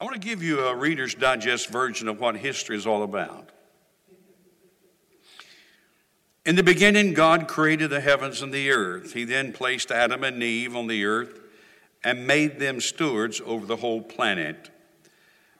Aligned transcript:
I 0.00 0.04
want 0.04 0.14
to 0.14 0.26
give 0.26 0.42
you 0.42 0.60
a 0.60 0.74
Reader's 0.74 1.14
Digest 1.14 1.68
version 1.68 2.08
of 2.08 2.20
what 2.20 2.34
history 2.36 2.74
is 2.74 2.86
all 2.86 3.02
about. 3.02 3.50
In 6.46 6.56
the 6.56 6.62
beginning, 6.62 7.12
God 7.12 7.46
created 7.46 7.90
the 7.90 8.00
heavens 8.00 8.40
and 8.40 8.50
the 8.50 8.70
earth. 8.70 9.12
He 9.12 9.24
then 9.24 9.52
placed 9.52 9.90
Adam 9.90 10.24
and 10.24 10.42
Eve 10.42 10.74
on 10.74 10.86
the 10.86 11.04
earth 11.04 11.38
and 12.02 12.26
made 12.26 12.58
them 12.58 12.80
stewards 12.80 13.42
over 13.44 13.66
the 13.66 13.76
whole 13.76 14.00
planet. 14.00 14.70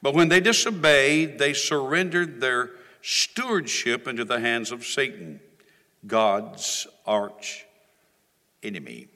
But 0.01 0.15
when 0.15 0.31
they 0.31 0.41
disobeyed, 0.41 1.39
they 1.39 1.53
surrendered 1.53 2.41
their 2.41 2.71
stewardship 3.03 4.09
into 4.09 4.25
the 4.25 4.41
hands 4.41 4.73
of 4.73 4.87
Satan, 4.87 5.41
God's 6.07 6.87
arch 7.05 7.67
enemy. 8.63 9.10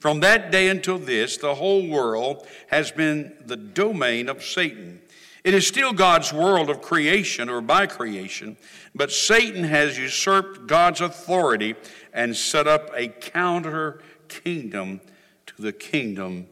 From 0.00 0.20
that 0.20 0.50
day 0.50 0.68
until 0.68 0.98
this, 0.98 1.36
the 1.36 1.54
whole 1.54 1.86
world 1.86 2.46
has 2.68 2.90
been 2.90 3.34
the 3.44 3.56
domain 3.56 4.30
of 4.30 4.42
Satan. 4.42 5.02
It 5.44 5.52
is 5.52 5.66
still 5.66 5.92
God's 5.92 6.32
world 6.32 6.70
of 6.70 6.80
creation 6.80 7.50
or 7.50 7.60
by 7.60 7.86
creation, 7.86 8.56
but 8.94 9.12
Satan 9.12 9.62
has 9.64 9.98
usurped 9.98 10.66
God's 10.66 11.02
authority 11.02 11.74
and 12.14 12.34
set 12.34 12.66
up 12.66 12.90
a 12.94 13.08
counter 13.08 14.00
kingdom 14.28 15.02
to 15.46 15.62
the 15.62 15.72
kingdom 15.72 16.46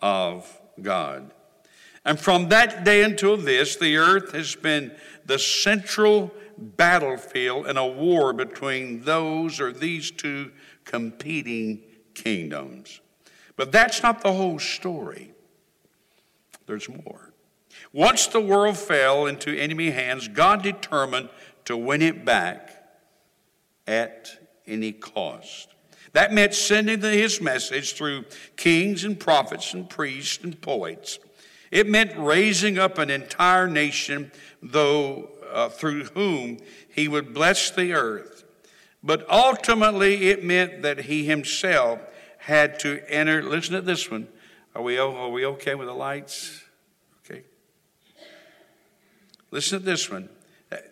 of 0.00 0.60
God. 0.80 1.32
And 2.04 2.18
from 2.18 2.48
that 2.48 2.84
day 2.84 3.02
until 3.02 3.36
this, 3.36 3.76
the 3.76 3.98
earth 3.98 4.32
has 4.32 4.54
been 4.54 4.90
the 5.26 5.38
central 5.38 6.32
battlefield 6.56 7.66
in 7.66 7.76
a 7.76 7.86
war 7.86 8.32
between 8.32 9.02
those 9.02 9.60
or 9.60 9.72
these 9.72 10.10
two 10.10 10.50
competing 10.84 11.82
kingdoms. 12.14 13.00
But 13.56 13.72
that's 13.72 14.02
not 14.02 14.22
the 14.22 14.32
whole 14.32 14.58
story. 14.58 15.32
There's 16.66 16.88
more. 16.88 17.32
Once 17.92 18.26
the 18.26 18.40
world 18.40 18.76
fell 18.76 19.26
into 19.26 19.56
enemy 19.56 19.90
hands, 19.90 20.28
God 20.28 20.62
determined 20.62 21.28
to 21.64 21.76
win 21.76 22.02
it 22.02 22.24
back 22.24 22.70
at 23.86 24.30
any 24.66 24.92
cost. 24.92 25.68
That 26.12 26.32
meant 26.32 26.54
sending 26.54 27.00
his 27.00 27.40
message 27.40 27.94
through 27.94 28.24
kings 28.56 29.04
and 29.04 29.18
prophets 29.18 29.74
and 29.74 29.88
priests 29.88 30.42
and 30.42 30.60
poets. 30.60 31.18
It 31.70 31.88
meant 31.88 32.12
raising 32.16 32.78
up 32.78 32.98
an 32.98 33.10
entire 33.10 33.68
nation, 33.68 34.30
though 34.62 35.30
uh, 35.52 35.68
through 35.68 36.04
whom 36.06 36.58
he 36.88 37.08
would 37.08 37.34
bless 37.34 37.70
the 37.70 37.92
earth. 37.92 38.33
But 39.04 39.28
ultimately, 39.28 40.30
it 40.30 40.42
meant 40.42 40.80
that 40.80 41.00
he 41.00 41.26
himself 41.26 42.00
had 42.38 42.80
to 42.80 43.02
enter. 43.06 43.42
Listen 43.42 43.74
to 43.74 43.82
this 43.82 44.10
one. 44.10 44.28
Are 44.74 44.80
we, 44.80 44.96
are 44.96 45.28
we 45.28 45.44
okay 45.44 45.74
with 45.74 45.88
the 45.88 45.94
lights? 45.94 46.62
Okay. 47.24 47.42
Listen 49.50 49.78
to 49.80 49.84
this 49.84 50.10
one. 50.10 50.30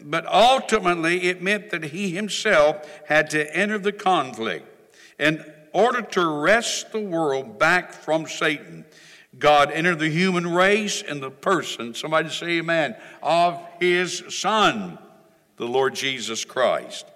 But 0.03 0.27
ultimately, 0.27 1.23
it 1.23 1.41
meant 1.41 1.71
that 1.71 1.85
he 1.85 2.11
himself 2.11 2.87
had 3.07 3.31
to 3.31 3.57
enter 3.57 3.79
the 3.79 3.93
conflict. 3.93 4.69
In 5.19 5.43
order 5.73 6.03
to 6.03 6.27
wrest 6.43 6.93
the 6.93 7.01
world 7.01 7.59
back 7.59 7.95
from 7.95 8.27
Satan, 8.27 8.85
God 9.39 9.71
entered 9.71 9.99
the 9.99 10.11
human 10.11 10.53
race 10.53 11.01
in 11.01 11.21
the 11.21 11.31
person, 11.31 11.95
somebody 11.95 12.29
say 12.29 12.59
amen, 12.59 12.95
of 13.23 13.59
his 13.81 14.23
Son, 14.29 14.99
the 15.57 15.67
Lord 15.67 15.95
Jesus 15.95 16.45
Christ. 16.45 17.07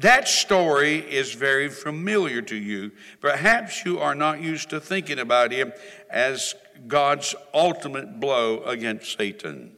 That 0.00 0.28
story 0.28 0.98
is 0.98 1.34
very 1.34 1.68
familiar 1.68 2.40
to 2.42 2.56
you. 2.56 2.92
Perhaps 3.20 3.84
you 3.84 3.98
are 3.98 4.14
not 4.14 4.40
used 4.40 4.70
to 4.70 4.80
thinking 4.80 5.18
about 5.18 5.50
him 5.50 5.72
as 6.08 6.54
God's 6.86 7.34
ultimate 7.52 8.20
blow 8.20 8.62
against 8.62 9.16
Satan. 9.18 9.72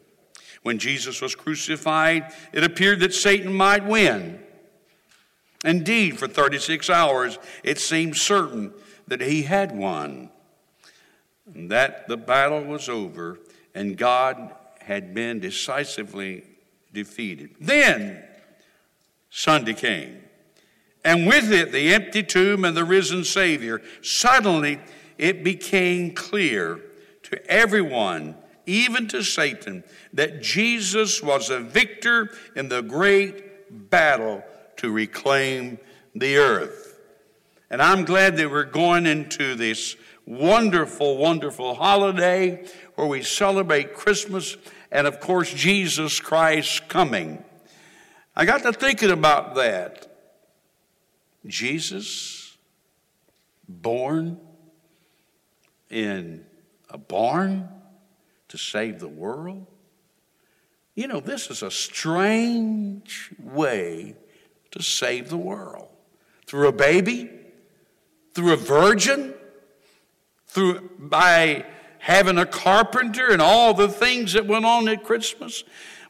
When 0.62 0.78
Jesus 0.78 1.22
was 1.22 1.34
crucified, 1.34 2.32
it 2.52 2.62
appeared 2.62 3.00
that 3.00 3.14
Satan 3.14 3.52
might 3.52 3.86
win. 3.86 4.40
Indeed, 5.64 6.18
for 6.18 6.28
36 6.28 6.90
hours, 6.90 7.38
it 7.62 7.78
seemed 7.78 8.16
certain 8.16 8.74
that 9.08 9.22
he 9.22 9.42
had 9.42 9.76
won, 9.76 10.30
that 11.46 12.08
the 12.08 12.16
battle 12.16 12.62
was 12.62 12.88
over, 12.88 13.38
and 13.74 13.96
God 13.96 14.54
had 14.80 15.14
been 15.14 15.40
decisively 15.40 16.44
defeated. 16.92 17.54
Then 17.58 18.22
Sunday 19.30 19.74
came, 19.74 20.22
and 21.04 21.26
with 21.26 21.52
it 21.52 21.72
the 21.72 21.94
empty 21.94 22.22
tomb 22.22 22.64
and 22.64 22.76
the 22.76 22.84
risen 22.84 23.24
Savior. 23.24 23.80
Suddenly 24.02 24.80
it 25.16 25.44
became 25.44 26.14
clear 26.14 26.80
to 27.22 27.46
everyone, 27.50 28.34
even 28.66 29.06
to 29.08 29.22
Satan, 29.22 29.84
that 30.12 30.42
Jesus 30.42 31.22
was 31.22 31.48
a 31.48 31.60
victor 31.60 32.30
in 32.56 32.68
the 32.68 32.82
great 32.82 33.90
battle 33.90 34.42
to 34.78 34.90
reclaim 34.90 35.78
the 36.14 36.36
earth. 36.36 36.98
And 37.70 37.80
I'm 37.80 38.04
glad 38.04 38.36
that 38.38 38.50
we're 38.50 38.64
going 38.64 39.06
into 39.06 39.54
this 39.54 39.94
wonderful, 40.26 41.16
wonderful 41.18 41.74
holiday 41.74 42.66
where 42.96 43.06
we 43.06 43.22
celebrate 43.22 43.94
Christmas 43.94 44.56
and, 44.90 45.06
of 45.06 45.20
course, 45.20 45.52
Jesus 45.52 46.18
Christ 46.18 46.88
coming. 46.88 47.44
I 48.40 48.46
got 48.46 48.62
to 48.62 48.72
thinking 48.72 49.10
about 49.10 49.56
that. 49.56 50.06
Jesus 51.46 52.56
born 53.68 54.40
in 55.90 56.46
a 56.88 56.96
barn 56.96 57.68
to 58.48 58.56
save 58.56 58.98
the 58.98 59.08
world. 59.08 59.66
You 60.94 61.06
know, 61.06 61.20
this 61.20 61.50
is 61.50 61.62
a 61.62 61.70
strange 61.70 63.28
way 63.38 64.16
to 64.70 64.82
save 64.82 65.28
the 65.28 65.36
world. 65.36 65.88
Through 66.46 66.68
a 66.68 66.72
baby, 66.72 67.28
through 68.32 68.54
a 68.54 68.56
virgin, 68.56 69.34
through 70.46 70.88
by 70.98 71.66
having 71.98 72.38
a 72.38 72.46
carpenter 72.46 73.32
and 73.32 73.42
all 73.42 73.74
the 73.74 73.88
things 73.88 74.32
that 74.32 74.46
went 74.46 74.64
on 74.64 74.88
at 74.88 75.04
Christmas. 75.04 75.62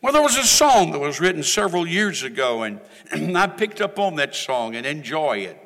Well, 0.02 0.14
there 0.14 0.22
was 0.22 0.38
a 0.38 0.44
song 0.44 0.92
that 0.92 0.98
was 0.98 1.20
written 1.20 1.42
several 1.42 1.86
years 1.86 2.22
ago, 2.22 2.62
and, 2.62 2.80
I 3.36 3.46
picked 3.46 3.82
up 3.82 3.98
on 3.98 4.16
that 4.16 4.34
song 4.34 4.74
and 4.74 4.86
enjoy 4.86 5.38
it. 5.38 5.58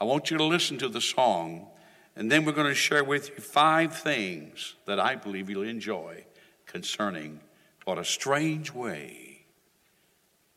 I 0.00 0.04
want 0.04 0.30
you 0.30 0.38
to 0.38 0.44
listen 0.44 0.76
to 0.78 0.88
the 0.88 1.00
song, 1.00 1.68
and 2.16 2.30
then 2.32 2.44
we're 2.44 2.52
going 2.52 2.66
to 2.66 2.74
share 2.74 3.04
with 3.04 3.28
you 3.30 3.36
five 3.36 3.96
things 3.96 4.74
that 4.86 4.98
I 4.98 5.14
believe 5.14 5.48
you'll 5.48 5.62
enjoy 5.62 6.24
concerning 6.66 7.40
what 7.84 7.96
a 7.96 8.04
strange 8.04 8.72
way 8.72 9.44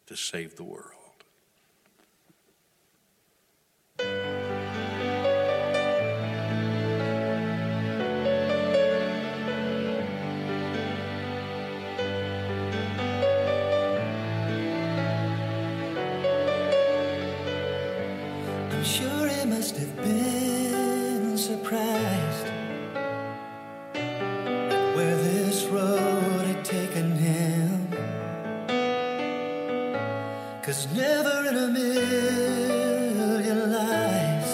to 0.07 0.15
save 0.15 0.55
the 0.55 0.63
world. 0.63 0.96
must 19.67 19.79
have 19.79 19.95
been 19.97 21.37
surprised 21.37 22.47
at 23.95 24.95
where 24.95 25.17
this 25.17 25.65
road 25.65 26.45
had 26.45 26.63
taken 26.63 27.11
him. 27.17 27.89
Cause 30.63 30.87
never 30.93 31.49
in 31.49 31.57
a 31.57 31.67
million 31.67 33.59
lives 33.73 34.51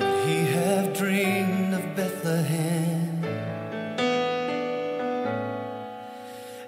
would 0.00 0.18
he 0.26 0.38
have 0.58 0.92
dreamed 0.92 1.74
of 1.74 1.94
Bethlehem. 1.94 3.24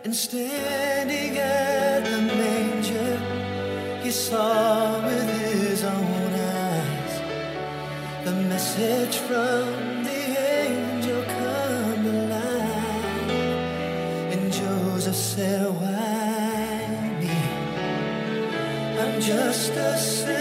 And 0.05 0.15
standing 0.15 1.39
at 1.39 2.05
the 2.05 2.21
manger, 2.23 3.19
he 4.05 4.13
saw 4.13 5.05
with 5.05 5.29
his 5.41 5.83
own 5.83 6.20
message 8.51 9.17
from 9.29 10.03
the 10.03 10.21
angel 10.59 11.23
come 11.23 12.05
alive. 12.17 13.31
And 14.33 14.53
Joseph 14.53 15.15
said, 15.15 15.63
Why 15.81 17.17
me? 17.21 17.39
I'm 19.01 19.21
just 19.21 19.71
a 19.71 19.97
sinner. 19.97 20.40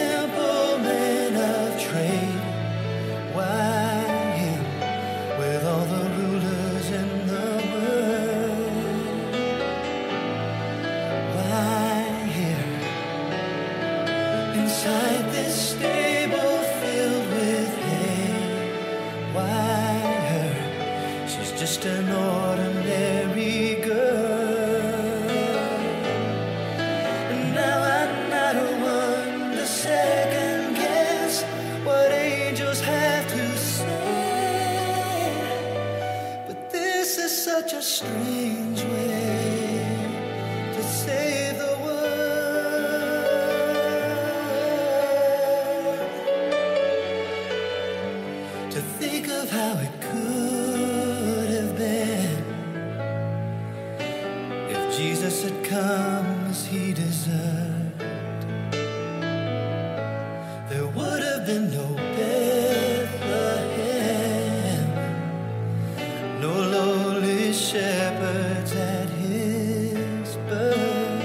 No 66.49 66.61
lowly 66.75 67.53
shepherds 67.53 68.75
at 68.75 69.09
his 69.09 70.37
birth. 70.47 71.23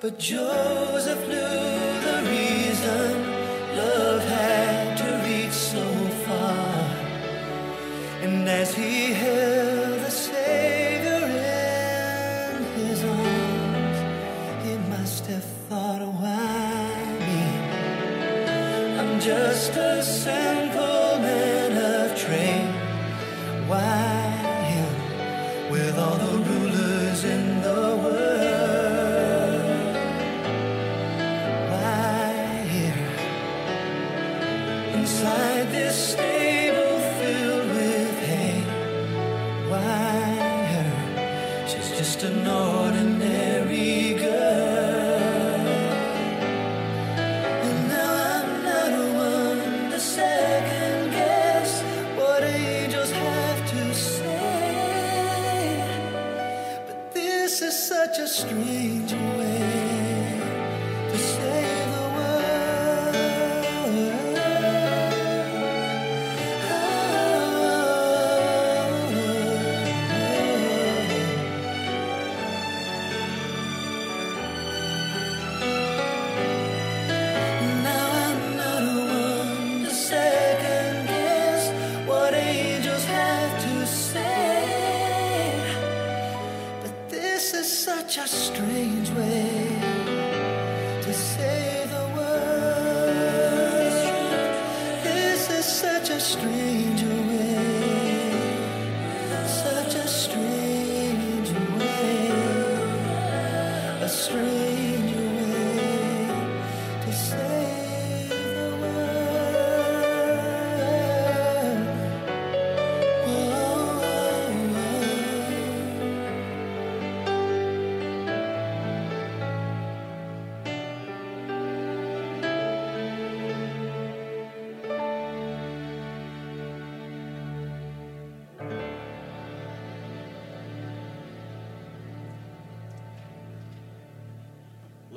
But 0.00 0.18
Joseph 0.18 1.22
knew 1.28 1.60
the 2.06 2.18
reason 2.34 3.10
love 3.80 4.22
had 4.24 4.96
to 5.02 5.08
reach 5.26 5.52
so 5.52 5.86
far. 6.26 6.74
And 8.22 8.48
as 8.48 8.74
he 8.74 9.12
held 9.12 9.53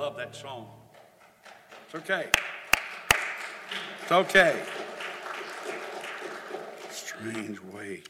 Love 0.07 0.15
that 0.15 0.33
song. 0.37 0.67
It's 1.85 1.95
okay. 1.95 2.27
It's 4.01 4.09
okay. 4.09 4.57
Strange 6.89 7.61
way 7.61 8.03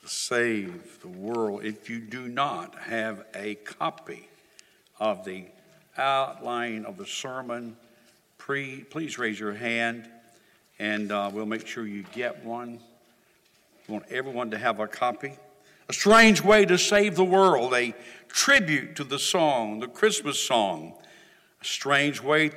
to 0.00 0.08
save 0.08 1.02
the 1.02 1.08
world. 1.08 1.66
If 1.66 1.90
you 1.90 1.98
do 1.98 2.28
not 2.28 2.74
have 2.76 3.26
a 3.34 3.56
copy 3.56 4.26
of 4.98 5.26
the 5.26 5.44
outline 5.98 6.86
of 6.86 6.96
the 6.96 7.04
sermon, 7.04 7.76
pre, 8.38 8.80
please 8.80 9.18
raise 9.18 9.38
your 9.38 9.52
hand 9.52 10.08
and 10.78 11.12
uh, 11.12 11.30
we'll 11.30 11.44
make 11.44 11.66
sure 11.66 11.86
you 11.86 12.06
get 12.14 12.42
one. 12.42 12.80
We 13.86 13.92
want 13.92 14.06
everyone 14.08 14.50
to 14.52 14.56
have 14.56 14.80
a 14.80 14.88
copy. 14.88 15.34
A 15.88 15.92
strange 15.92 16.42
way 16.42 16.64
to 16.64 16.76
save 16.78 17.14
the 17.14 17.24
world, 17.24 17.72
a 17.72 17.94
tribute 18.28 18.96
to 18.96 19.04
the 19.04 19.18
song, 19.18 19.80
the 19.80 19.88
Christmas 19.88 20.38
song. 20.38 20.94
A 21.60 21.64
strange 21.64 22.20
way 22.20 22.50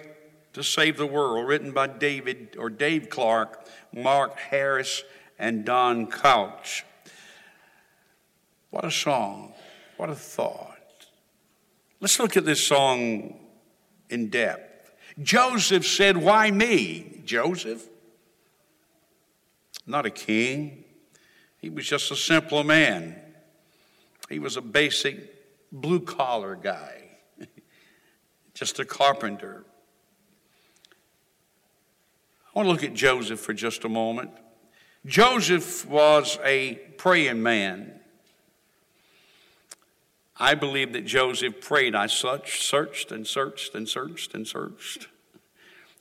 to 0.54 0.64
save 0.64 0.98
the 0.98 1.06
world, 1.06 1.48
written 1.48 1.72
by 1.72 1.88
David 1.88 2.56
or 2.58 2.70
Dave 2.70 3.10
Clark, 3.10 3.68
Mark 3.94 4.38
Harris, 4.40 5.04
and 5.38 5.64
Don 5.64 6.08
Couch. 6.08 6.84
What 8.72 8.84
a 8.84 8.92
song. 8.92 9.54
What 9.98 10.10
a 10.10 10.16
thought. 10.16 10.78
Let's 12.00 12.20
look 12.20 12.36
at 12.38 12.46
this 12.46 12.66
song 12.66 13.40
in 14.10 14.30
depth. 14.30 14.92
Joseph 15.22 15.86
said, 15.86 16.18
Why 16.18 16.50
me? 16.50 17.22
Joseph? 17.26 17.88
Not 19.86 20.06
a 20.06 20.10
king. 20.10 20.86
He 21.60 21.70
was 21.70 21.88
just 21.88 22.12
a 22.12 22.16
simple 22.16 22.64
man. 22.64 23.16
He 24.30 24.40
was 24.40 24.58
a 24.58 24.62
basic 24.62 25.72
blue 25.72 26.00
collar 26.00 26.56
guy, 26.56 27.18
just 28.54 28.80
a 28.80 28.86
carpenter. 28.86 29.66
I 32.48 32.60
want 32.60 32.68
to 32.68 32.72
look 32.72 32.84
at 32.84 32.94
Joseph 32.94 33.40
for 33.40 33.54
just 33.54 33.84
a 33.84 33.90
moment. 33.90 34.32
Joseph 35.06 35.86
was 35.88 36.40
a 36.44 36.76
praying 36.98 37.42
man. 37.42 38.00
I 40.38 40.56
believe 40.56 40.94
that 40.94 41.06
Joseph 41.06 41.60
prayed. 41.60 41.96
I 41.96 42.08
searched, 42.08 43.12
and 43.12 43.28
searched 43.28 43.76
and 43.76 43.88
searched 43.88 44.34
and 44.34 44.48
searched. 44.48 45.08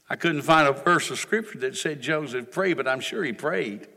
I 0.09 0.17
couldn't 0.17 0.43
find 0.43 0.69
a 0.69 0.73
verse 0.73 1.11
of 1.11 1.19
scripture 1.19 1.59
that 1.59 1.77
said 1.77 2.01
Joseph 2.01 2.51
prayed, 2.51 2.77
but 2.77 2.89
I'm 2.89 3.01
sure 3.01 3.25
he 3.25 3.33
prayed. 3.33 3.89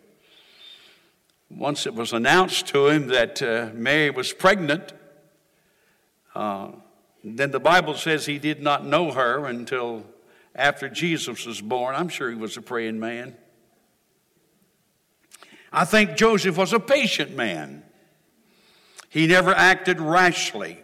Once 1.58 1.86
it 1.86 1.93
was 1.93 2.13
announced 2.13 2.67
to 2.67 2.88
him 2.88 3.08
that 3.08 3.41
uh, 3.41 3.70
Mary 3.74 4.10
was 4.10 4.34
pregnant, 4.34 4.93
uh, 6.34 6.70
then 7.24 7.51
the 7.51 7.60
Bible 7.60 7.93
says 7.93 8.25
he 8.25 8.39
did 8.39 8.62
not 8.62 8.86
know 8.86 9.12
her 9.12 9.46
until 9.46 10.05
after 10.55 10.89
Jesus 10.89 11.46
was 11.46 11.62
born. 11.62 11.96
I'm 11.96 12.10
sure 12.10 12.29
he 12.29 12.36
was 12.36 12.58
a 12.58 12.62
praying 12.62 13.00
man. 13.00 13.36
I 15.72 15.86
think 15.86 16.15
Joseph 16.15 16.58
was 16.58 16.74
a 16.74 16.79
patient 16.79 17.36
man. 17.36 17.84
He 19.10 19.27
never 19.27 19.51
acted 19.51 20.00
rashly. 20.00 20.84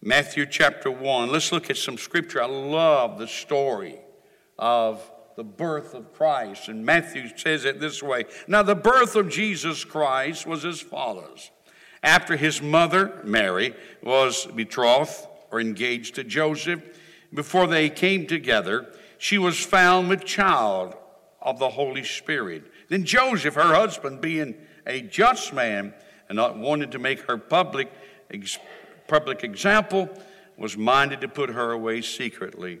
Matthew 0.00 0.46
chapter 0.46 0.90
1. 0.90 1.30
Let's 1.30 1.52
look 1.52 1.70
at 1.70 1.76
some 1.76 1.98
scripture. 1.98 2.42
I 2.42 2.46
love 2.46 3.18
the 3.18 3.28
story 3.28 3.98
of 4.58 5.08
the 5.36 5.44
birth 5.44 5.94
of 5.94 6.12
Christ. 6.12 6.68
And 6.68 6.84
Matthew 6.84 7.28
says 7.36 7.64
it 7.64 7.80
this 7.80 8.02
way 8.02 8.24
Now, 8.46 8.62
the 8.62 8.74
birth 8.74 9.16
of 9.16 9.28
Jesus 9.28 9.84
Christ 9.84 10.46
was 10.46 10.64
as 10.64 10.80
follows. 10.80 11.50
After 12.02 12.36
his 12.36 12.60
mother, 12.60 13.20
Mary, 13.24 13.74
was 14.02 14.46
betrothed 14.46 15.26
or 15.50 15.60
engaged 15.60 16.16
to 16.16 16.24
Joseph, 16.24 16.82
before 17.32 17.66
they 17.66 17.88
came 17.88 18.26
together, 18.26 18.92
she 19.18 19.38
was 19.38 19.64
found 19.64 20.08
with 20.08 20.24
child 20.24 20.94
of 21.40 21.58
the 21.58 21.70
Holy 21.70 22.04
Spirit. 22.04 22.64
Then 22.88 23.04
Joseph, 23.04 23.54
her 23.54 23.74
husband, 23.74 24.20
being 24.20 24.54
a 24.86 25.00
just 25.02 25.52
man 25.52 25.94
and 26.28 26.36
not 26.36 26.58
wanting 26.58 26.90
to 26.90 26.98
make 26.98 27.20
her 27.22 27.38
public, 27.38 27.90
public 29.06 29.44
example, 29.44 30.08
was 30.56 30.76
minded 30.76 31.20
to 31.20 31.28
put 31.28 31.50
her 31.50 31.72
away 31.72 32.02
secretly. 32.02 32.80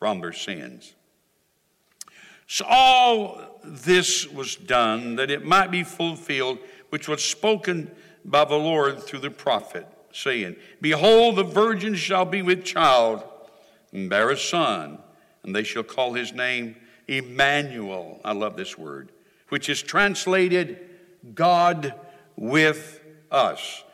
from 0.00 0.20
their 0.20 0.32
sins. 0.32 0.94
So 2.48 2.64
all 2.68 3.60
this 3.62 4.26
was 4.26 4.56
done 4.56 5.14
that 5.16 5.30
it 5.30 5.44
might 5.44 5.70
be 5.70 5.84
fulfilled, 5.84 6.58
which 6.88 7.06
was 7.06 7.24
spoken 7.24 7.88
by 8.24 8.44
the 8.44 8.56
Lord 8.56 9.00
through 9.00 9.20
the 9.20 9.30
prophet, 9.30 9.86
saying, 10.12 10.56
Behold, 10.80 11.36
the 11.36 11.44
virgin 11.44 11.94
shall 11.94 12.24
be 12.24 12.42
with 12.42 12.64
child 12.64 13.22
and 13.92 14.10
bear 14.10 14.30
a 14.30 14.36
son, 14.36 14.98
and 15.44 15.54
they 15.54 15.62
shall 15.62 15.84
call 15.84 16.14
his 16.14 16.32
name 16.32 16.74
Emmanuel. 17.06 18.20
I 18.24 18.32
love 18.32 18.56
this 18.56 18.76
word, 18.76 19.12
which 19.50 19.68
is 19.68 19.82
translated 19.82 20.80
God 21.34 21.94
with 22.36 23.00
us. 23.30 23.84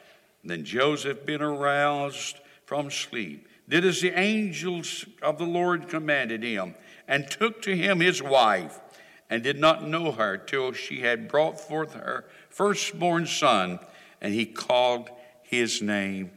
And 0.42 0.50
then 0.50 0.64
Joseph, 0.64 1.26
being 1.26 1.42
aroused 1.42 2.38
from 2.64 2.90
sleep, 2.90 3.45
did 3.68 3.84
as 3.84 4.00
the 4.00 4.18
angels 4.18 5.04
of 5.22 5.38
the 5.38 5.44
Lord 5.44 5.88
commanded 5.88 6.42
him, 6.42 6.74
and 7.08 7.30
took 7.30 7.62
to 7.62 7.76
him 7.76 8.00
his 8.00 8.22
wife, 8.22 8.80
and 9.28 9.42
did 9.42 9.58
not 9.58 9.86
know 9.86 10.12
her 10.12 10.36
till 10.36 10.72
she 10.72 11.00
had 11.00 11.28
brought 11.28 11.60
forth 11.60 11.94
her 11.94 12.24
firstborn 12.48 13.26
son, 13.26 13.78
and 14.20 14.32
he 14.32 14.46
called 14.46 15.10
his 15.42 15.82
name 15.82 16.30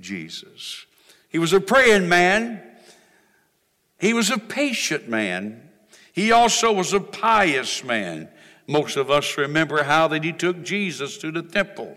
Jesus. 0.00 0.86
He 1.28 1.38
was 1.38 1.52
a 1.52 1.60
praying 1.60 2.08
man. 2.08 2.62
He 3.98 4.12
was 4.12 4.30
a 4.30 4.38
patient 4.38 5.08
man. 5.08 5.70
He 6.12 6.30
also 6.32 6.72
was 6.72 6.92
a 6.92 7.00
pious 7.00 7.82
man. 7.82 8.28
Most 8.66 8.96
of 8.96 9.10
us 9.10 9.38
remember 9.38 9.84
how 9.84 10.08
that 10.08 10.24
he 10.24 10.32
took 10.32 10.62
Jesus 10.62 11.18
to 11.18 11.30
the 11.30 11.42
temple 11.42 11.96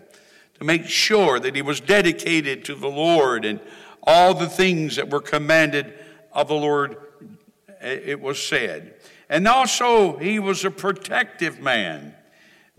to 0.58 0.64
make 0.64 0.86
sure 0.86 1.38
that 1.38 1.54
he 1.54 1.62
was 1.62 1.80
dedicated 1.80 2.64
to 2.64 2.74
the 2.74 2.88
Lord 2.88 3.44
and 3.44 3.60
all 4.06 4.34
the 4.34 4.48
things 4.48 4.96
that 4.96 5.10
were 5.10 5.20
commanded 5.20 5.92
of 6.32 6.48
the 6.48 6.54
Lord, 6.54 6.96
it 7.80 8.20
was 8.20 8.42
said. 8.42 8.94
And 9.28 9.48
also, 9.48 10.16
he 10.18 10.38
was 10.38 10.64
a 10.64 10.70
protective 10.70 11.60
man. 11.60 12.14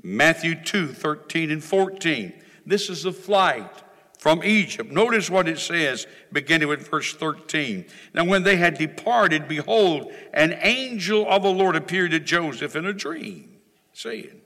Matthew 0.01 0.55
2 0.55 0.87
13 0.87 1.51
and 1.51 1.63
14. 1.63 2.33
This 2.65 2.89
is 2.89 3.03
the 3.03 3.11
flight 3.11 3.71
from 4.17 4.43
Egypt. 4.43 4.91
Notice 4.91 5.29
what 5.29 5.47
it 5.47 5.59
says, 5.59 6.07
beginning 6.31 6.67
with 6.67 6.87
verse 6.87 7.13
13. 7.13 7.85
Now, 8.13 8.25
when 8.25 8.43
they 8.43 8.57
had 8.57 8.77
departed, 8.77 9.47
behold, 9.47 10.11
an 10.33 10.57
angel 10.61 11.25
of 11.29 11.43
the 11.43 11.51
Lord 11.51 11.75
appeared 11.75 12.11
to 12.11 12.19
Joseph 12.19 12.75
in 12.75 12.85
a 12.85 12.93
dream, 12.93 13.57
saying, 13.93 14.41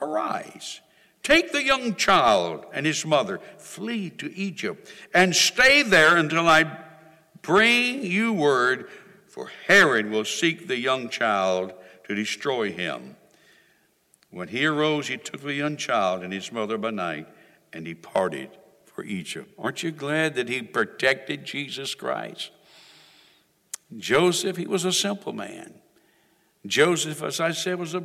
Arise, 0.00 0.80
take 1.24 1.50
the 1.50 1.64
young 1.64 1.96
child 1.96 2.64
and 2.72 2.86
his 2.86 3.04
mother, 3.04 3.40
flee 3.58 4.10
to 4.10 4.32
Egypt, 4.36 4.88
and 5.12 5.34
stay 5.34 5.82
there 5.82 6.16
until 6.16 6.46
I 6.46 6.78
bring 7.42 8.04
you 8.04 8.32
word, 8.32 8.88
for 9.26 9.50
Herod 9.66 10.10
will 10.10 10.24
seek 10.24 10.68
the 10.68 10.78
young 10.78 11.08
child 11.08 11.72
to 12.04 12.14
destroy 12.14 12.70
him. 12.70 13.16
When 14.30 14.48
he 14.48 14.66
arose, 14.66 15.08
he 15.08 15.16
took 15.16 15.40
the 15.40 15.54
young 15.54 15.76
child 15.76 16.22
and 16.22 16.32
his 16.32 16.52
mother 16.52 16.78
by 16.78 16.90
night 16.90 17.26
and 17.72 17.84
departed 17.84 18.50
for 18.84 19.04
Egypt. 19.04 19.52
Aren't 19.58 19.82
you 19.82 19.90
glad 19.90 20.34
that 20.36 20.48
he 20.48 20.62
protected 20.62 21.44
Jesus 21.44 21.94
Christ? 21.94 22.50
Joseph, 23.96 24.56
he 24.56 24.66
was 24.66 24.84
a 24.84 24.92
simple 24.92 25.32
man. 25.32 25.74
Joseph, 26.66 27.22
as 27.22 27.40
I 27.40 27.52
said, 27.52 27.78
was 27.78 27.94
a, 27.94 28.02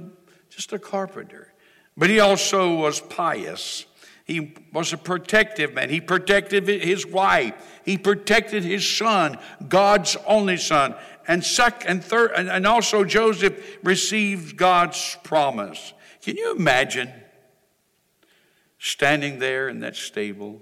just 0.50 0.74
a 0.74 0.80
carpenter. 0.80 1.54
But 2.00 2.10
he 2.10 2.22
also 2.22 2.76
was 2.76 3.02
pious. 3.02 3.86
He 4.24 4.56
was 4.72 4.94
a 4.94 4.98
protective 4.98 5.74
man. 5.74 5.90
He 5.90 6.00
protected 6.00 6.66
his 6.66 7.06
wife. 7.06 7.54
He 7.84 7.98
protected 7.98 8.64
his 8.64 8.88
son, 8.90 9.38
God's 9.68 10.16
only 10.26 10.56
son. 10.56 10.96
And 11.28 11.44
second 11.44 11.90
and 11.90 12.04
third, 12.04 12.32
and 12.36 12.66
also 12.66 13.04
Joseph 13.04 13.80
received 13.84 14.56
God's 14.56 15.18
promise. 15.24 15.94
Can 16.22 16.38
you 16.38 16.56
imagine 16.56 17.12
standing 18.78 19.40
there 19.40 19.68
in 19.68 19.82
that 19.82 19.98
stable 19.98 20.62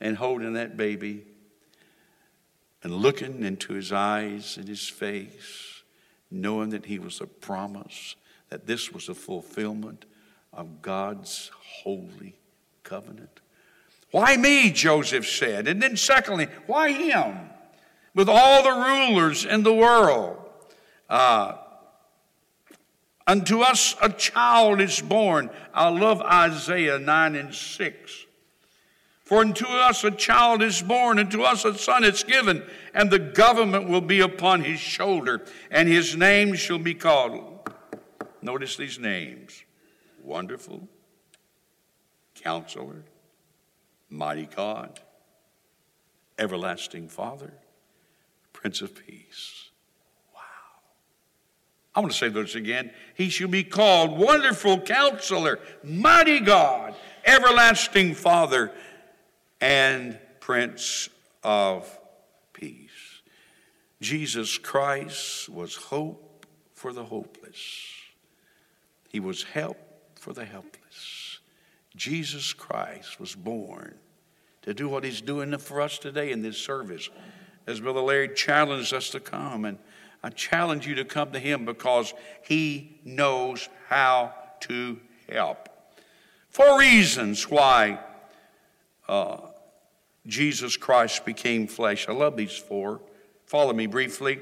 and 0.00 0.16
holding 0.16 0.54
that 0.54 0.78
baby 0.78 1.26
and 2.82 2.94
looking 2.94 3.44
into 3.44 3.74
his 3.74 3.92
eyes 3.92 4.56
and 4.56 4.66
his 4.66 4.88
face, 4.88 5.82
knowing 6.30 6.70
that 6.70 6.86
he 6.86 6.98
was 6.98 7.20
a 7.20 7.26
promise, 7.26 8.14
that 8.50 8.66
this 8.66 8.92
was 8.92 9.08
a 9.08 9.14
fulfillment 9.14 10.04
of 10.52 10.82
God's 10.82 11.50
holy 11.82 12.36
covenant. 12.82 13.40
Why 14.10 14.36
me? 14.36 14.70
Joseph 14.70 15.28
said. 15.28 15.68
And 15.68 15.82
then, 15.82 15.96
secondly, 15.96 16.48
why 16.66 16.92
him? 16.92 17.36
With 18.14 18.28
all 18.28 18.62
the 18.62 18.70
rulers 18.70 19.44
in 19.44 19.62
the 19.62 19.74
world. 19.74 20.38
Uh, 21.08 21.56
Unto 23.28 23.60
us 23.60 23.94
a 24.00 24.08
child 24.08 24.80
is 24.80 25.02
born. 25.02 25.50
I 25.74 25.90
love 25.90 26.22
Isaiah 26.22 26.98
9 26.98 27.34
and 27.34 27.54
6. 27.54 28.26
For 29.22 29.40
unto 29.40 29.66
us 29.66 30.02
a 30.02 30.10
child 30.10 30.62
is 30.62 30.80
born, 30.80 31.18
and 31.18 31.30
to 31.32 31.42
us 31.42 31.66
a 31.66 31.76
son 31.76 32.04
is 32.04 32.24
given, 32.24 32.62
and 32.94 33.10
the 33.10 33.18
government 33.18 33.90
will 33.90 34.00
be 34.00 34.20
upon 34.20 34.64
his 34.64 34.80
shoulder, 34.80 35.44
and 35.70 35.86
his 35.86 36.16
name 36.16 36.54
shall 36.54 36.78
be 36.78 36.94
called. 36.94 37.47
Notice 38.48 38.78
these 38.78 38.98
names 38.98 39.62
Wonderful, 40.24 40.88
Counselor, 42.34 43.04
Mighty 44.08 44.46
God, 44.46 44.98
Everlasting 46.38 47.08
Father, 47.08 47.52
Prince 48.54 48.80
of 48.80 48.94
Peace. 49.06 49.68
Wow. 50.34 50.40
I 51.94 52.00
want 52.00 52.10
to 52.10 52.16
say 52.16 52.30
those 52.30 52.54
again. 52.54 52.90
He 53.12 53.28
shall 53.28 53.48
be 53.48 53.64
called 53.64 54.18
Wonderful 54.18 54.80
Counselor, 54.80 55.58
Mighty 55.84 56.40
God, 56.40 56.94
Everlasting 57.26 58.14
Father, 58.14 58.72
and 59.60 60.18
Prince 60.40 61.10
of 61.44 61.86
Peace. 62.54 63.20
Jesus 64.00 64.56
Christ 64.56 65.50
was 65.50 65.76
hope 65.76 66.46
for 66.72 66.94
the 66.94 67.04
hopeless, 67.04 67.97
He 69.08 69.20
was 69.20 69.42
help 69.42 69.78
for 70.14 70.32
the 70.32 70.44
helpless. 70.44 71.40
Jesus 71.96 72.52
Christ 72.52 73.18
was 73.18 73.34
born 73.34 73.96
to 74.62 74.74
do 74.74 74.88
what 74.88 75.02
He's 75.02 75.20
doing 75.20 75.56
for 75.58 75.80
us 75.80 75.98
today 75.98 76.30
in 76.30 76.42
this 76.42 76.58
service. 76.58 77.10
As 77.66 77.80
Brother 77.80 78.00
Larry 78.00 78.34
challenged 78.34 78.94
us 78.94 79.10
to 79.10 79.20
come, 79.20 79.64
and 79.64 79.78
I 80.22 80.30
challenge 80.30 80.86
you 80.86 80.94
to 80.96 81.04
come 81.04 81.32
to 81.32 81.38
Him 81.38 81.64
because 81.64 82.12
He 82.42 83.00
knows 83.04 83.68
how 83.88 84.34
to 84.60 85.00
help. 85.28 85.68
Four 86.50 86.78
reasons 86.78 87.48
why 87.50 88.00
uh, 89.08 89.38
Jesus 90.26 90.76
Christ 90.76 91.24
became 91.24 91.66
flesh. 91.66 92.08
I 92.08 92.12
love 92.12 92.36
these 92.36 92.56
four. 92.56 93.00
Follow 93.46 93.72
me 93.72 93.86
briefly. 93.86 94.40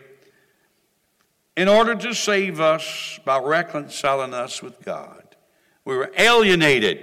In 1.56 1.68
order 1.68 1.94
to 1.94 2.14
save 2.14 2.60
us 2.60 3.18
by 3.24 3.38
reconciling 3.38 4.34
us 4.34 4.62
with 4.62 4.82
God, 4.82 5.22
we 5.86 5.96
were 5.96 6.12
alienated, 6.18 6.98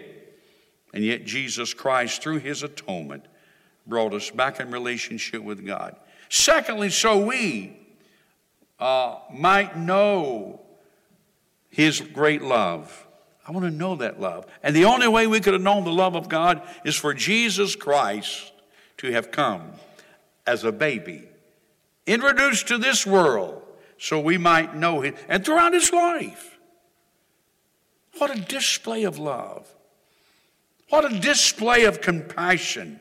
and 0.94 1.04
yet 1.04 1.26
Jesus 1.26 1.74
Christ, 1.74 2.22
through 2.22 2.38
his 2.38 2.62
atonement, 2.62 3.26
brought 3.88 4.14
us 4.14 4.30
back 4.30 4.60
in 4.60 4.70
relationship 4.70 5.42
with 5.42 5.66
God. 5.66 5.96
Secondly, 6.30 6.92
so 6.92 7.26
we 7.26 7.76
uh, 8.80 9.16
might 9.34 9.76
know 9.76 10.62
his 11.72 12.00
great 12.00 12.44
love. 12.44 13.08
I 13.48 13.52
want 13.52 13.66
to 13.66 13.72
know 13.72 13.96
that 13.96 14.22
love. 14.22 14.46
And 14.62 14.76
the 14.76 14.86
only 14.86 15.08
way 15.08 15.26
we 15.26 15.40
could 15.40 15.54
have 15.54 15.64
known 15.64 15.84
the 15.84 15.92
love 15.92 16.16
of 16.16 16.30
God 16.30 16.62
is 16.86 16.96
for 16.96 17.14
Jesus 17.14 17.76
Christ 17.76 18.52
to 18.98 19.12
have 19.12 19.32
come 19.32 19.72
as 20.46 20.64
a 20.64 20.72
baby, 20.72 21.24
introduced 22.06 22.68
to 22.68 22.78
this 22.78 23.06
world 23.08 23.63
so 24.04 24.20
we 24.20 24.38
might 24.38 24.76
know 24.76 25.00
him, 25.00 25.16
and 25.30 25.46
throughout 25.46 25.72
his 25.72 25.94
life. 25.94 26.58
What 28.18 28.38
a 28.38 28.42
display 28.42 29.06
of 29.06 29.18
love. 29.18 29.66
What 30.90 31.10
a 31.10 31.20
display 31.22 31.86
of 31.86 32.02
compassion. 32.02 33.00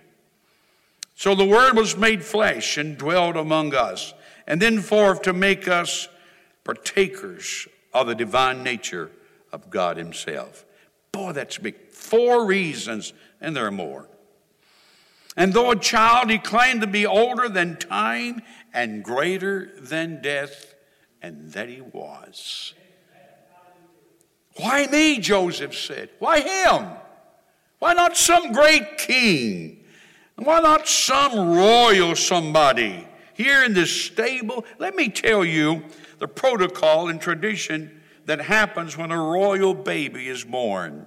So 1.17 1.35
the 1.35 1.45
Word 1.45 1.77
was 1.77 1.97
made 1.97 2.23
flesh 2.23 2.77
and 2.79 2.97
dwelled 2.97 3.37
among 3.37 3.75
us, 3.75 4.15
and 4.47 4.63
then 4.63 4.79
forth 4.79 5.23
to 5.23 5.33
make 5.33 5.67
us 5.67 6.07
partakers 6.63 7.67
of 7.93 8.07
the 8.07 8.15
divine 8.15 8.63
nature 8.63 9.11
of 9.53 9.71
God 9.71 9.97
Himself. 9.97 10.65
Boy, 11.11 11.33
that's 11.33 11.59
big. 11.59 11.91
Four 11.91 12.47
reasons, 12.47 13.13
and 13.41 13.57
there 13.57 13.67
are 13.67 13.73
more. 13.73 14.09
And 15.37 15.53
though 15.53 15.73
a 15.73 15.77
child, 15.77 16.31
he 16.31 16.39
claimed 16.39 16.83
to 16.83 16.87
be 16.87 17.05
older 17.07 17.49
than 17.49 17.77
time 17.77 18.43
and 18.73 19.03
greater 19.03 19.69
than 19.81 20.23
death, 20.23 20.72
and 21.23 21.53
that 21.53 21.69
he 21.69 21.81
was. 21.81 22.75
Why 24.57 24.87
me, 24.87 25.19
Joseph 25.19 25.75
said. 25.75 26.11
Why 26.19 26.41
him? 26.41 26.89
Why 27.79 27.95
not 27.95 28.17
some 28.17 28.53
great 28.53 28.99
king? 28.99 29.85
Why 30.37 30.61
not 30.61 30.89
some 30.89 31.51
royal 31.51 32.17
somebody 32.17 33.07
here 33.35 33.65
in 33.65 33.73
this 33.73 33.91
stable? 33.91 34.65
Let 34.79 34.95
me 34.95 35.09
tell 35.09 35.45
you 35.45 35.85
the 36.19 36.29
protocol 36.29 37.09
and 37.09 37.21
tradition 37.21 38.03
that 38.27 38.41
happens 38.41 38.97
when 38.97 39.11
a 39.11 39.19
royal 39.19 39.75
baby 39.75 40.29
is 40.29 40.45
born. 40.45 41.07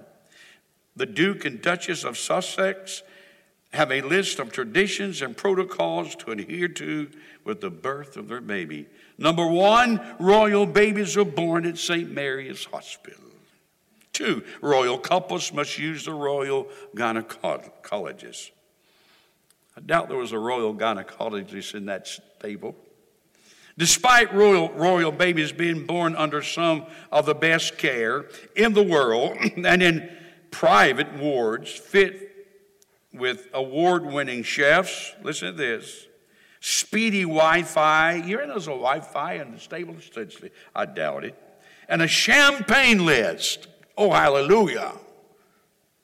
The 0.96 1.06
Duke 1.06 1.44
and 1.44 1.60
Duchess 1.60 2.04
of 2.04 2.18
Sussex 2.18 3.02
have 3.72 3.92
a 3.92 4.00
list 4.00 4.38
of 4.38 4.52
traditions 4.52 5.22
and 5.22 5.36
protocols 5.36 6.16
to 6.16 6.30
adhere 6.30 6.68
to 6.68 7.10
with 7.44 7.60
the 7.60 7.70
birth 7.70 8.16
of 8.16 8.28
their 8.28 8.40
baby. 8.40 8.86
Number 9.18 9.46
one, 9.46 10.00
royal 10.18 10.66
babies 10.66 11.16
are 11.16 11.24
born 11.24 11.64
at 11.66 11.78
St. 11.78 12.10
Mary's 12.10 12.64
Hospital. 12.66 13.20
Two, 14.12 14.44
royal 14.60 14.98
couples 14.98 15.52
must 15.52 15.78
use 15.78 16.04
the 16.04 16.12
royal 16.12 16.68
gynecologist. 16.94 18.50
I 19.76 19.80
doubt 19.80 20.08
there 20.08 20.16
was 20.16 20.32
a 20.32 20.38
royal 20.38 20.74
gynecologist 20.74 21.74
in 21.74 21.86
that 21.86 22.06
stable. 22.06 22.74
Despite 23.78 24.32
royal, 24.32 24.70
royal 24.70 25.12
babies 25.12 25.52
being 25.52 25.84
born 25.84 26.16
under 26.16 26.40
some 26.40 26.86
of 27.12 27.26
the 27.26 27.34
best 27.34 27.76
care 27.76 28.26
in 28.54 28.72
the 28.72 28.82
world 28.82 29.36
and 29.56 29.82
in 29.82 30.10
private 30.50 31.12
wards 31.14 31.70
fit 31.70 32.46
with 33.12 33.48
award 33.52 34.06
winning 34.06 34.42
chefs, 34.42 35.12
listen 35.22 35.48
to 35.48 35.56
this 35.56 36.05
speedy 36.66 37.22
Wi 37.22 37.62
Fi. 37.62 38.14
You 38.14 38.38
know 38.38 38.48
there's 38.48 38.66
a 38.66 38.70
Wi 38.70 38.98
Fi 38.98 39.34
in 39.34 39.52
the 39.52 39.60
stable? 39.60 39.94
I 40.74 40.84
doubt 40.84 41.24
it. 41.24 41.40
And 41.88 42.02
a 42.02 42.08
champagne 42.08 43.06
list. 43.06 43.68
Oh, 43.96 44.10
hallelujah. 44.10 44.92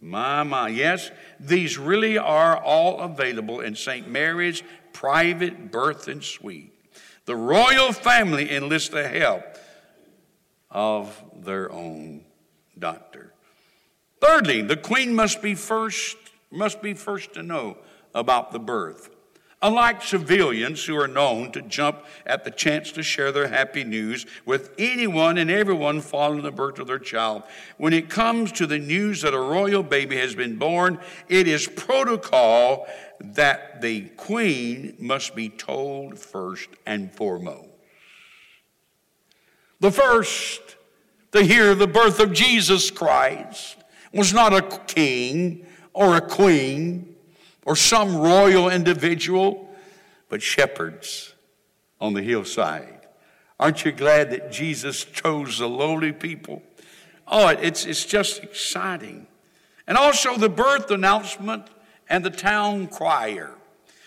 My, 0.00 0.44
my. 0.44 0.68
Yes, 0.68 1.10
these 1.40 1.78
really 1.78 2.16
are 2.16 2.56
all 2.56 3.00
available 3.00 3.58
in 3.60 3.74
St. 3.74 4.08
Mary's 4.08 4.62
private 4.92 5.72
birth 5.72 6.06
and 6.06 6.22
suite. 6.22 6.72
The 7.24 7.34
royal 7.34 7.92
family 7.92 8.48
enlists 8.54 8.90
the 8.90 9.08
help 9.08 9.44
of 10.70 11.20
their 11.42 11.72
own 11.72 12.24
doctor. 12.78 13.32
Thirdly, 14.20 14.62
the 14.62 14.76
queen 14.76 15.12
must 15.12 15.42
be 15.42 15.56
first 15.56 16.16
must 16.52 16.82
be 16.82 16.94
first 16.94 17.32
to 17.34 17.42
know 17.42 17.78
about 18.14 18.52
the 18.52 18.60
birth. 18.60 19.08
Unlike 19.64 20.02
civilians 20.02 20.84
who 20.84 20.98
are 20.98 21.06
known 21.06 21.52
to 21.52 21.62
jump 21.62 22.04
at 22.26 22.42
the 22.42 22.50
chance 22.50 22.90
to 22.92 23.02
share 23.02 23.30
their 23.30 23.46
happy 23.46 23.84
news 23.84 24.26
with 24.44 24.74
anyone 24.76 25.38
and 25.38 25.52
everyone 25.52 26.00
following 26.00 26.42
the 26.42 26.50
birth 26.50 26.80
of 26.80 26.88
their 26.88 26.98
child, 26.98 27.44
when 27.76 27.92
it 27.92 28.10
comes 28.10 28.50
to 28.52 28.66
the 28.66 28.80
news 28.80 29.22
that 29.22 29.34
a 29.34 29.38
royal 29.38 29.84
baby 29.84 30.16
has 30.16 30.34
been 30.34 30.56
born, 30.56 30.98
it 31.28 31.46
is 31.46 31.68
protocol 31.68 32.88
that 33.20 33.80
the 33.80 34.00
queen 34.16 34.96
must 34.98 35.36
be 35.36 35.48
told 35.48 36.18
first 36.18 36.68
and 36.84 37.12
foremost. 37.12 37.68
The 39.78 39.92
first 39.92 40.76
to 41.30 41.44
hear 41.44 41.76
the 41.76 41.86
birth 41.86 42.18
of 42.18 42.32
Jesus 42.32 42.90
Christ 42.90 43.76
was 44.12 44.32
not 44.32 44.52
a 44.52 44.62
king 44.62 45.66
or 45.92 46.16
a 46.16 46.20
queen 46.20 47.11
or 47.64 47.76
some 47.76 48.16
royal 48.16 48.68
individual, 48.68 49.68
but 50.28 50.42
shepherds 50.42 51.34
on 52.00 52.14
the 52.14 52.22
hillside. 52.22 53.06
Aren't 53.60 53.84
you 53.84 53.92
glad 53.92 54.30
that 54.30 54.50
Jesus 54.50 55.04
chose 55.04 55.58
the 55.58 55.68
lowly 55.68 56.12
people? 56.12 56.62
Oh, 57.28 57.48
it's, 57.48 57.86
it's 57.86 58.04
just 58.04 58.42
exciting. 58.42 59.26
And 59.86 59.96
also 59.96 60.36
the 60.36 60.48
birth 60.48 60.90
announcement 60.90 61.68
and 62.08 62.24
the 62.24 62.30
town 62.30 62.88
crier. 62.88 63.54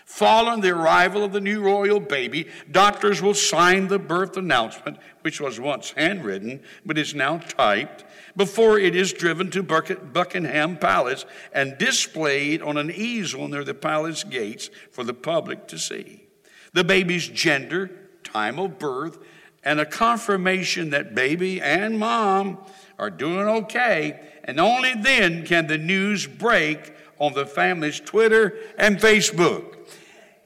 Following 0.05 0.61
the 0.61 0.69
arrival 0.69 1.23
of 1.23 1.31
the 1.31 1.41
new 1.41 1.61
royal 1.61 1.99
baby, 1.99 2.47
doctors 2.69 3.21
will 3.21 3.33
sign 3.33 3.87
the 3.87 3.97
birth 3.97 4.37
announcement, 4.37 4.97
which 5.21 5.41
was 5.41 5.59
once 5.59 5.91
handwritten 5.91 6.61
but 6.85 6.97
is 6.97 7.15
now 7.15 7.39
typed, 7.39 8.05
before 8.37 8.77
it 8.77 8.95
is 8.95 9.13
driven 9.13 9.49
to 9.51 9.63
Buckingham 9.63 10.77
Palace 10.77 11.25
and 11.53 11.77
displayed 11.77 12.61
on 12.61 12.77
an 12.77 12.91
easel 12.91 13.47
near 13.47 13.63
the 13.63 13.73
palace 13.73 14.23
gates 14.23 14.69
for 14.91 15.03
the 15.03 15.13
public 15.13 15.67
to 15.67 15.77
see. 15.77 16.27
The 16.73 16.83
baby's 16.83 17.27
gender, 17.27 17.89
time 18.23 18.59
of 18.59 18.77
birth, 18.77 19.17
and 19.63 19.79
a 19.79 19.85
confirmation 19.85 20.89
that 20.91 21.15
baby 21.15 21.61
and 21.61 21.97
mom 21.97 22.57
are 22.99 23.09
doing 23.09 23.47
okay, 23.47 24.19
and 24.43 24.59
only 24.59 24.93
then 24.93 25.45
can 25.45 25.67
the 25.67 25.77
news 25.77 26.27
break 26.27 26.93
on 27.17 27.33
the 27.33 27.45
family's 27.45 27.99
Twitter 27.99 28.57
and 28.77 28.99
Facebook. 28.99 29.75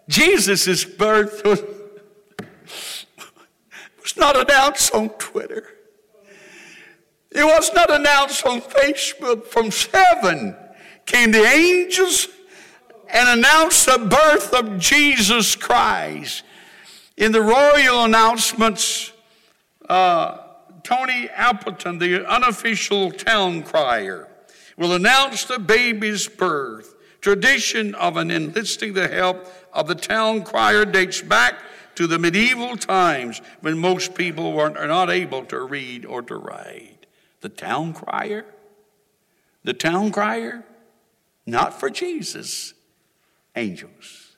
Jesus' 0.08 0.86
birth 0.86 1.42
was, 1.44 1.64
was 4.02 4.18
not 4.18 4.38
announced 4.40 4.94
on 4.94 5.10
Twitter. 5.10 5.79
It 7.40 7.46
was 7.46 7.74
not 7.74 7.90
announced 7.90 8.46
on 8.46 8.60
Facebook. 8.60 9.46
From 9.46 9.72
heaven 9.94 10.58
came 11.06 11.32
the 11.32 11.46
angels 11.46 12.28
and 13.08 13.40
announced 13.40 13.86
the 13.86 13.98
birth 13.98 14.54
of 14.54 14.78
Jesus 14.78 15.56
Christ. 15.56 16.44
In 17.16 17.32
the 17.32 17.42
royal 17.42 18.04
announcements, 18.04 19.14
uh, 19.88 20.40
Tony 20.84 21.30
Appleton, 21.30 21.98
the 21.98 22.30
unofficial 22.30 23.10
town 23.10 23.64
crier, 23.64 24.28
will 24.76 24.92
announce 24.92 25.46
the 25.46 25.60
baby's 25.60 26.28
birth. 26.28 26.94
Tradition 27.22 27.96
of 27.96 28.18
an 28.18 28.32
enlisting 28.32 28.92
the 28.92 29.08
help 29.08 29.48
of 29.72 29.88
the 29.88 29.96
town 29.96 30.44
crier 30.44 30.84
dates 30.84 31.22
back 31.22 31.56
to 31.96 32.06
the 32.06 32.20
medieval 32.20 32.76
times 32.76 33.42
when 33.62 33.78
most 33.78 34.14
people 34.14 34.52
were 34.52 34.70
not 34.70 35.10
able 35.10 35.46
to 35.46 35.62
read 35.62 36.06
or 36.06 36.22
to 36.22 36.36
write. 36.36 36.99
The 37.42 37.50
town 37.50 37.94
crier? 37.94 38.46
The 39.64 39.74
town 39.74 40.12
crier? 40.12 40.66
Not 41.46 41.80
for 41.80 41.90
Jesus, 41.90 42.74
angels. 43.56 44.38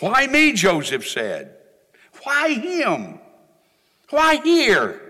Why 0.00 0.26
me, 0.26 0.52
Joseph 0.52 1.06
said. 1.06 1.56
Why 2.22 2.54
him? 2.54 3.18
Why 4.10 4.36
here? 4.36 5.00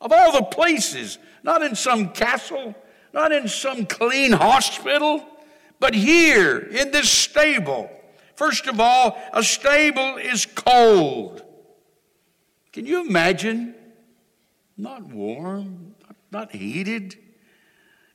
Of 0.00 0.12
all 0.12 0.32
the 0.32 0.42
places, 0.42 1.18
not 1.42 1.62
in 1.62 1.74
some 1.74 2.10
castle, 2.10 2.74
not 3.12 3.32
in 3.32 3.48
some 3.48 3.86
clean 3.86 4.32
hospital, 4.32 5.24
but 5.78 5.94
here 5.94 6.58
in 6.58 6.90
this 6.90 7.10
stable. 7.10 7.90
First 8.36 8.66
of 8.66 8.80
all, 8.80 9.18
a 9.32 9.42
stable 9.42 10.16
is 10.16 10.46
cold. 10.46 11.42
Can 12.72 12.86
you 12.86 13.06
imagine 13.06 13.74
not 14.82 15.04
warm, 15.04 15.94
not 16.32 16.50
heated. 16.50 17.16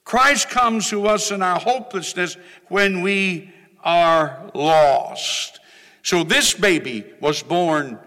Christ 0.03 0.49
comes 0.49 0.89
to 0.89 1.08
us 1.08 1.32
in 1.32 1.41
our 1.41 1.58
hopelessness 1.58 2.36
when 2.67 3.01
we 3.01 3.53
are 3.86 4.51
lost. 4.53 5.62
So 6.03 6.25
this 6.25 6.53
baby 6.53 7.06
was 7.21 7.41
born 7.41 7.97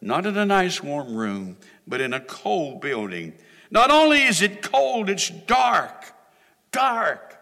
not 0.00 0.26
in 0.26 0.36
a 0.36 0.44
nice 0.44 0.82
warm 0.82 1.14
room, 1.14 1.58
but 1.86 2.00
in 2.00 2.12
a 2.12 2.20
cold 2.20 2.80
building. 2.80 3.34
Not 3.70 3.92
only 3.92 4.24
is 4.24 4.42
it 4.42 4.62
cold, 4.62 5.08
it's 5.08 5.30
dark. 5.30 6.12
Dark. 6.72 7.38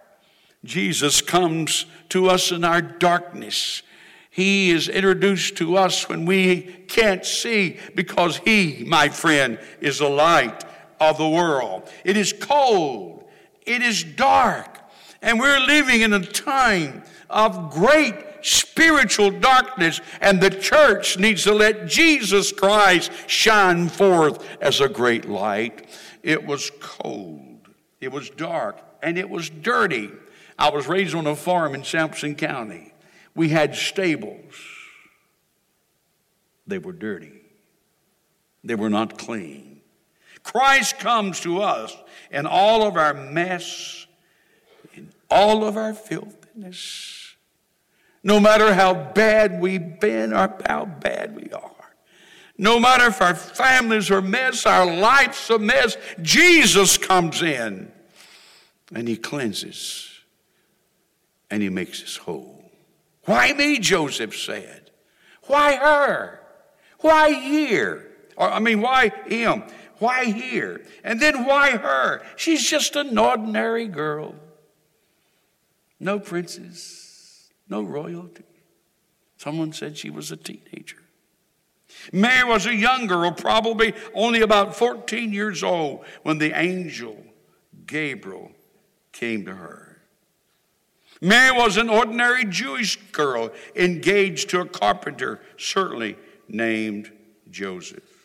Jesus 0.63 1.23
comes 1.23 1.87
to 2.11 2.29
us 2.29 2.53
in 2.53 2.65
our 2.65 2.83
darkness. 2.83 3.83
He 4.29 4.71
is 4.73 4.91
introduced 4.91 5.57
to 5.57 5.79
us 5.79 6.07
when 6.07 6.27
we 6.27 6.61
can't 6.89 7.25
see 7.25 7.79
because 7.95 8.37
He, 8.39 8.85
my 8.87 9.09
friend, 9.09 9.59
is 9.81 10.01
the 10.01 10.11
light 10.11 10.66
of 11.01 11.19
the 11.19 11.29
world. 11.29 11.89
It 12.05 12.17
is 12.17 12.33
cold, 12.33 13.25
it 13.65 13.83
is 13.83 14.05
dark, 14.05 14.79
and 15.23 15.39
we're 15.41 15.61
living 15.61 16.03
in 16.03 16.13
a 16.13 16.25
time 16.25 17.03
of 17.29 17.71
great 17.71 18.15
spiritual 18.43 19.31
darkness, 19.31 20.01
and 20.21 20.41
the 20.41 20.51
church 20.51 21.19
needs 21.19 21.43
to 21.45 21.53
let 21.53 21.89
Jesus 21.89 22.53
Christ 22.53 23.11
shine 23.27 23.89
forth 23.89 24.47
as 24.61 24.81
a 24.81 24.89
great 24.89 25.29
light. 25.29 25.89
It 26.23 26.47
was 26.47 26.71
cold, 26.81 27.69
it 28.01 28.13
was 28.13 28.31
dark, 28.31 28.79
and 29.03 29.19
it 29.19 29.29
was 29.29 29.51
dirty. 29.51 30.11
I 30.59 30.71
was 30.71 30.87
raised 30.87 31.15
on 31.15 31.27
a 31.27 31.37
farm 31.37 31.75
in 31.75 31.85
Sampson 31.85 32.35
County. 32.35 32.93
We 33.35 33.51
had 33.51 33.75
stables. 33.75 34.55
They 36.67 36.79
were 36.79 36.93
dirty. 36.93 37.33
They 38.65 38.75
were 38.75 38.91
not 38.91 39.19
clean. 39.19 39.76
Christ 40.47 41.01
comes 41.01 41.41
to 41.41 41.61
us 41.61 41.97
in 42.31 42.47
all 42.47 42.87
of 42.87 42.97
our 42.97 43.13
mess, 43.13 44.07
in 44.95 45.11
all 45.29 45.65
of 45.65 45.77
our 45.77 45.93
filthiness. 45.93 47.35
No 48.23 48.39
matter 48.39 48.73
how 48.73 48.95
bad 48.95 49.61
we've 49.61 49.99
been 49.99 50.33
or 50.33 50.57
how 50.69 50.85
bad 50.85 51.35
we 51.35 51.51
are. 51.51 51.73
No 52.57 52.79
matter 52.79 53.07
if 53.07 53.21
our 53.21 53.35
families 53.35 54.11
are 54.11 54.19
a 54.19 54.23
mess, 54.23 54.65
our 54.67 54.87
life's 54.87 55.51
a 55.51 55.59
mess, 55.59 55.97
Jesus 56.23 56.97
comes 56.97 57.43
in 57.43 57.91
and 58.95 59.09
he 59.09 59.17
cleanses 59.17 60.21
and 61.51 61.61
he 61.61 61.69
makes 61.69 62.03
us 62.03 62.17
whole. 62.17 62.71
Why 63.25 63.53
me, 63.53 63.81
Joseph 63.81 64.37
said. 64.37 64.91
Why 65.43 65.75
her? 65.75 66.41
Why 67.01 67.33
here? 67.33 68.13
Or, 68.37 68.49
I 68.49 68.61
mean, 68.61 68.81
why 68.81 69.11
him? 69.27 69.65
Why 69.99 70.27
here? 70.27 70.83
And 71.05 71.21
then 71.21 71.45
why 71.45 71.77
her? 71.77 72.23
She's 72.37 72.69
just 72.69 72.97
an 72.97 73.17
ordinary 73.17 73.87
girl. 73.87 74.35
No 75.99 76.19
princess, 76.19 77.51
no 77.69 77.83
royalty. 77.83 78.45
Someone 79.39 79.73
said 79.73 79.97
she 79.97 80.11
was 80.11 80.31
a 80.31 80.37
teenager. 80.37 81.03
Mary 82.13 82.49
was 82.49 82.67
a 82.67 82.75
young 82.75 83.07
girl, 83.07 83.33
probably 83.33 83.95
only 84.15 84.41
about 84.41 84.77
14 84.77 85.33
years 85.33 85.63
old, 85.63 86.05
when 86.23 86.39
the 86.39 86.53
angel 86.59 87.17
Gabriel 87.87 88.51
came 89.13 89.45
to 89.47 89.55
her. 89.55 90.03
Mary 91.21 91.57
was 91.57 91.77
an 91.77 91.89
ordinary 91.89 92.45
Jewish 92.45 92.97
girl 93.13 93.51
engaged 93.75 94.51
to 94.51 94.61
a 94.61 94.67
carpenter, 94.67 95.41
certainly 95.57 96.17
named 96.49 97.11
Joseph. 97.51 98.16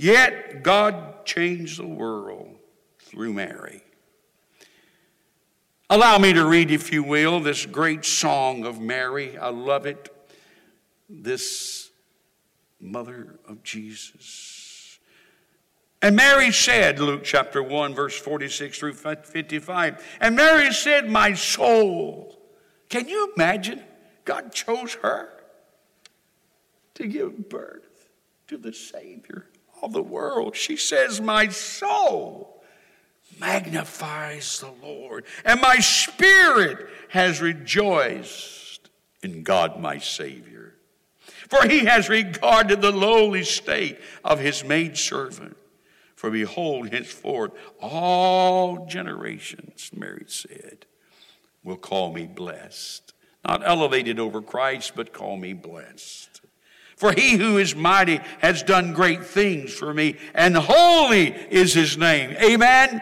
Yet 0.00 0.62
God 0.62 1.26
changed 1.26 1.78
the 1.78 1.86
world 1.86 2.56
through 3.00 3.34
Mary. 3.34 3.82
Allow 5.90 6.16
me 6.16 6.32
to 6.32 6.46
read, 6.46 6.70
if 6.70 6.90
you 6.90 7.02
will, 7.02 7.38
this 7.38 7.66
great 7.66 8.06
song 8.06 8.64
of 8.64 8.80
Mary. 8.80 9.36
I 9.36 9.50
love 9.50 9.84
it. 9.84 10.08
This 11.10 11.90
mother 12.80 13.40
of 13.46 13.62
Jesus. 13.62 14.98
And 16.00 16.16
Mary 16.16 16.50
said, 16.50 16.98
Luke 16.98 17.20
chapter 17.22 17.62
1, 17.62 17.94
verse 17.94 18.18
46 18.18 18.78
through 18.78 18.94
55, 18.94 20.02
and 20.22 20.34
Mary 20.34 20.72
said, 20.72 21.10
My 21.10 21.34
soul. 21.34 22.40
Can 22.88 23.06
you 23.06 23.34
imagine? 23.36 23.84
God 24.24 24.54
chose 24.54 24.94
her 24.94 25.28
to 26.94 27.06
give 27.06 27.50
birth 27.50 28.08
to 28.46 28.56
the 28.56 28.72
Savior 28.72 29.50
of 29.82 29.92
the 29.92 30.02
world. 30.02 30.56
She 30.56 30.76
says, 30.76 31.20
My 31.20 31.48
soul 31.48 32.62
magnifies 33.38 34.60
the 34.60 34.72
Lord, 34.86 35.24
and 35.44 35.60
my 35.60 35.78
spirit 35.78 36.88
has 37.08 37.40
rejoiced 37.40 38.90
in 39.22 39.42
God 39.42 39.80
my 39.80 39.98
Savior. 39.98 40.74
For 41.48 41.66
he 41.66 41.86
has 41.86 42.08
regarded 42.08 42.80
the 42.80 42.92
lowly 42.92 43.42
state 43.42 43.98
of 44.24 44.38
his 44.38 44.62
maidservant. 44.62 45.56
For 46.14 46.30
behold, 46.30 46.90
henceforth 46.90 47.52
all 47.80 48.86
generations, 48.86 49.90
Mary 49.94 50.26
said, 50.28 50.86
will 51.64 51.76
call 51.76 52.12
me 52.12 52.26
blessed. 52.26 53.12
Not 53.44 53.66
elevated 53.66 54.20
over 54.20 54.42
Christ, 54.42 54.92
but 54.94 55.12
call 55.12 55.36
me 55.36 55.54
blessed. 55.54 56.29
For 57.00 57.12
he 57.12 57.38
who 57.38 57.56
is 57.56 57.74
mighty 57.74 58.20
has 58.40 58.62
done 58.62 58.92
great 58.92 59.24
things 59.24 59.72
for 59.72 59.94
me, 59.94 60.18
and 60.34 60.54
holy 60.54 61.28
is 61.28 61.72
his 61.72 61.96
name. 61.96 62.36
Amen. 62.42 63.00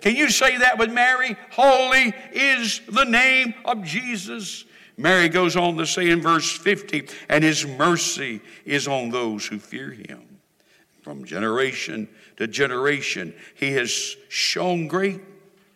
Can 0.00 0.16
you 0.16 0.30
say 0.30 0.56
that 0.56 0.78
with 0.78 0.90
Mary? 0.90 1.36
Holy 1.50 2.14
is 2.32 2.80
the 2.88 3.04
name 3.04 3.52
of 3.66 3.84
Jesus. 3.84 4.64
Mary 4.96 5.28
goes 5.28 5.56
on 5.56 5.76
to 5.76 5.84
say 5.84 6.08
in 6.08 6.22
verse 6.22 6.56
50, 6.56 7.06
and 7.28 7.44
his 7.44 7.66
mercy 7.66 8.40
is 8.64 8.88
on 8.88 9.10
those 9.10 9.46
who 9.46 9.58
fear 9.58 9.90
him 9.90 10.22
from 11.02 11.26
generation 11.26 12.08
to 12.38 12.46
generation. 12.46 13.34
He 13.56 13.72
has 13.72 14.16
shown 14.30 14.88
great 14.88 15.20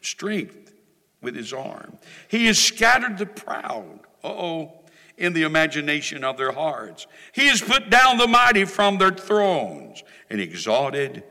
strength 0.00 0.72
with 1.20 1.36
his 1.36 1.52
arm. 1.52 1.98
He 2.28 2.46
has 2.46 2.58
scattered 2.58 3.18
the 3.18 3.26
proud, 3.26 4.00
oh, 4.24 4.72
in 5.18 5.32
the 5.32 5.42
imagination 5.42 6.24
of 6.24 6.36
their 6.36 6.52
hearts. 6.52 7.06
He 7.32 7.48
has 7.48 7.60
put 7.60 7.90
down 7.90 8.16
the 8.16 8.26
mighty 8.26 8.64
from 8.64 8.98
their 8.98 9.10
thrones 9.10 10.02
and 10.30 10.40
exalted 10.40 11.24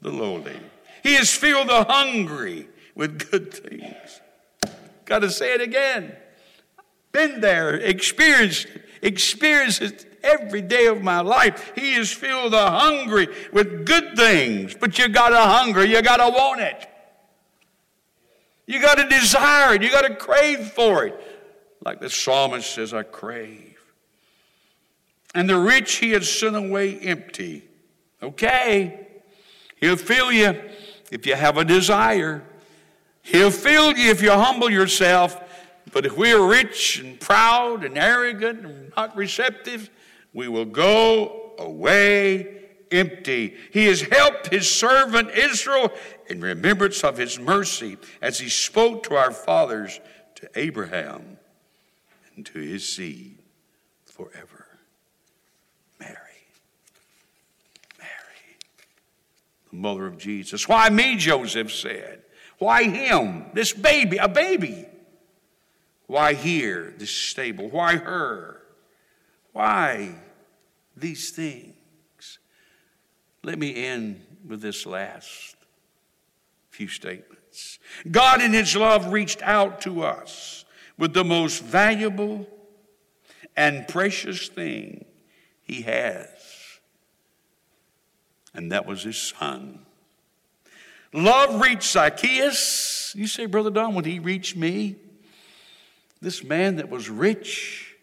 the 0.00 0.10
lowly. 0.10 0.56
He 1.02 1.14
has 1.14 1.32
filled 1.32 1.68
the 1.68 1.84
hungry 1.84 2.68
with 2.94 3.30
good 3.30 3.52
things. 3.52 4.20
Got 5.04 5.20
to 5.20 5.30
say 5.30 5.54
it 5.54 5.60
again. 5.60 6.16
Been 7.12 7.40
there, 7.40 7.74
experienced 7.74 8.66
experienced 9.02 9.82
it 9.82 10.18
every 10.22 10.62
day 10.62 10.86
of 10.86 11.02
my 11.02 11.20
life. 11.20 11.72
He 11.76 11.94
has 11.94 12.10
filled 12.10 12.52
the 12.52 12.70
hungry 12.70 13.28
with 13.52 13.86
good 13.86 14.16
things, 14.16 14.74
but 14.74 14.98
you 14.98 15.08
got 15.08 15.28
to 15.28 15.40
hunger, 15.40 15.84
you 15.84 16.02
got 16.02 16.16
to 16.16 16.28
want 16.28 16.60
it. 16.60 16.88
You 18.66 18.82
got 18.82 18.96
to 18.96 19.08
desire 19.08 19.74
it, 19.74 19.82
you 19.82 19.90
got 19.90 20.06
to 20.06 20.16
crave 20.16 20.66
for 20.72 21.06
it. 21.06 21.35
Like 21.86 22.00
the 22.00 22.10
psalmist 22.10 22.74
says, 22.74 22.92
I 22.92 23.04
crave. 23.04 23.78
And 25.36 25.48
the 25.48 25.56
rich 25.56 25.98
he 25.98 26.10
has 26.10 26.28
sent 26.28 26.56
away 26.56 26.98
empty. 26.98 27.62
Okay, 28.20 29.06
he'll 29.76 29.94
fill 29.94 30.32
you 30.32 30.60
if 31.12 31.24
you 31.26 31.36
have 31.36 31.58
a 31.58 31.64
desire. 31.64 32.42
He'll 33.22 33.52
fill 33.52 33.96
you 33.96 34.10
if 34.10 34.20
you 34.20 34.32
humble 34.32 34.68
yourself. 34.68 35.40
But 35.92 36.04
if 36.04 36.16
we 36.16 36.32
are 36.32 36.44
rich 36.44 36.98
and 36.98 37.20
proud 37.20 37.84
and 37.84 37.96
arrogant 37.96 38.66
and 38.66 38.92
not 38.96 39.16
receptive, 39.16 39.88
we 40.34 40.48
will 40.48 40.64
go 40.64 41.52
away 41.56 42.64
empty. 42.90 43.54
He 43.70 43.86
has 43.86 44.00
helped 44.00 44.48
his 44.48 44.68
servant 44.68 45.30
Israel 45.30 45.92
in 46.26 46.40
remembrance 46.40 47.04
of 47.04 47.16
his 47.16 47.38
mercy 47.38 47.96
as 48.20 48.40
he 48.40 48.48
spoke 48.48 49.04
to 49.04 49.14
our 49.14 49.30
fathers, 49.30 50.00
to 50.34 50.50
Abraham, 50.56 51.35
and 52.36 52.46
to 52.46 52.58
his 52.58 52.88
seed 52.88 53.38
forever. 54.04 54.66
Mary. 55.98 56.14
Mary, 57.98 58.56
the 59.70 59.76
mother 59.76 60.06
of 60.06 60.18
Jesus. 60.18 60.68
Why 60.68 60.90
me, 60.90 61.16
Joseph 61.16 61.72
said. 61.72 62.22
Why 62.58 62.84
him? 62.84 63.46
This 63.52 63.72
baby, 63.72 64.18
a 64.18 64.28
baby. 64.28 64.86
Why 66.06 66.34
here, 66.34 66.94
this 66.98 67.10
stable? 67.10 67.68
Why 67.68 67.96
her? 67.96 68.62
Why 69.52 70.14
these 70.96 71.30
things? 71.30 71.74
Let 73.42 73.58
me 73.58 73.74
end 73.74 74.24
with 74.46 74.60
this 74.60 74.86
last 74.86 75.56
few 76.70 76.88
statements. 76.88 77.78
God, 78.10 78.42
in 78.42 78.52
His 78.52 78.76
love, 78.76 79.12
reached 79.12 79.42
out 79.42 79.80
to 79.82 80.02
us 80.02 80.65
with 80.98 81.14
the 81.14 81.24
most 81.24 81.62
valuable 81.62 82.46
and 83.56 83.86
precious 83.88 84.48
thing 84.48 85.04
He 85.62 85.82
has, 85.82 86.28
and 88.54 88.72
that 88.72 88.86
was 88.86 89.02
His 89.02 89.18
Son. 89.18 89.86
Love 91.12 91.60
reached 91.60 91.84
Zacchaeus. 91.84 93.14
You 93.16 93.26
say, 93.26 93.46
Brother 93.46 93.70
Don, 93.70 93.94
would 93.94 94.04
he 94.04 94.18
reach 94.18 94.54
me? 94.54 94.96
This 96.20 96.44
man 96.44 96.76
that 96.76 96.90
was 96.90 97.08
rich, 97.08 97.96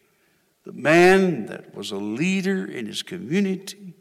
the 0.65 0.71
man 0.71 1.45
that 1.47 1.75
was 1.75 1.91
a 1.91 1.97
leader 1.97 2.65
in 2.65 2.85
his 2.85 3.03
community, 3.03 3.93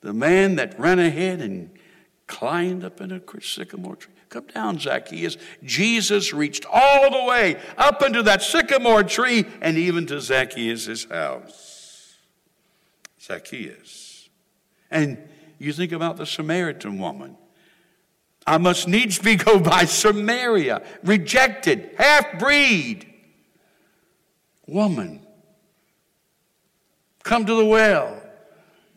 the 0.00 0.12
man 0.12 0.56
that 0.56 0.78
ran 0.78 0.98
ahead 0.98 1.40
and 1.40 1.70
climbed 2.26 2.84
up 2.84 3.00
in 3.00 3.12
a 3.12 3.20
sycamore 3.40 3.96
tree. 3.96 4.12
Come 4.28 4.46
down, 4.46 4.78
Zacchaeus. 4.78 5.36
Jesus 5.62 6.32
reached 6.32 6.66
all 6.70 7.10
the 7.10 7.24
way 7.24 7.60
up 7.78 8.02
into 8.02 8.22
that 8.24 8.42
sycamore 8.42 9.04
tree 9.04 9.46
and 9.60 9.78
even 9.78 10.06
to 10.06 10.20
Zacchaeus' 10.20 11.04
house. 11.04 12.16
Zacchaeus. 13.20 14.28
And 14.90 15.18
you 15.58 15.72
think 15.72 15.92
about 15.92 16.16
the 16.16 16.26
Samaritan 16.26 16.98
woman. 16.98 17.36
I 18.46 18.58
must 18.58 18.86
needs 18.86 19.18
be 19.18 19.36
go 19.36 19.58
by 19.58 19.84
Samaria, 19.84 20.82
rejected, 21.02 21.90
half 21.98 22.38
breed. 22.38 23.12
Woman, 24.66 25.24
come 27.22 27.46
to 27.46 27.54
the 27.54 27.64
well. 27.64 28.22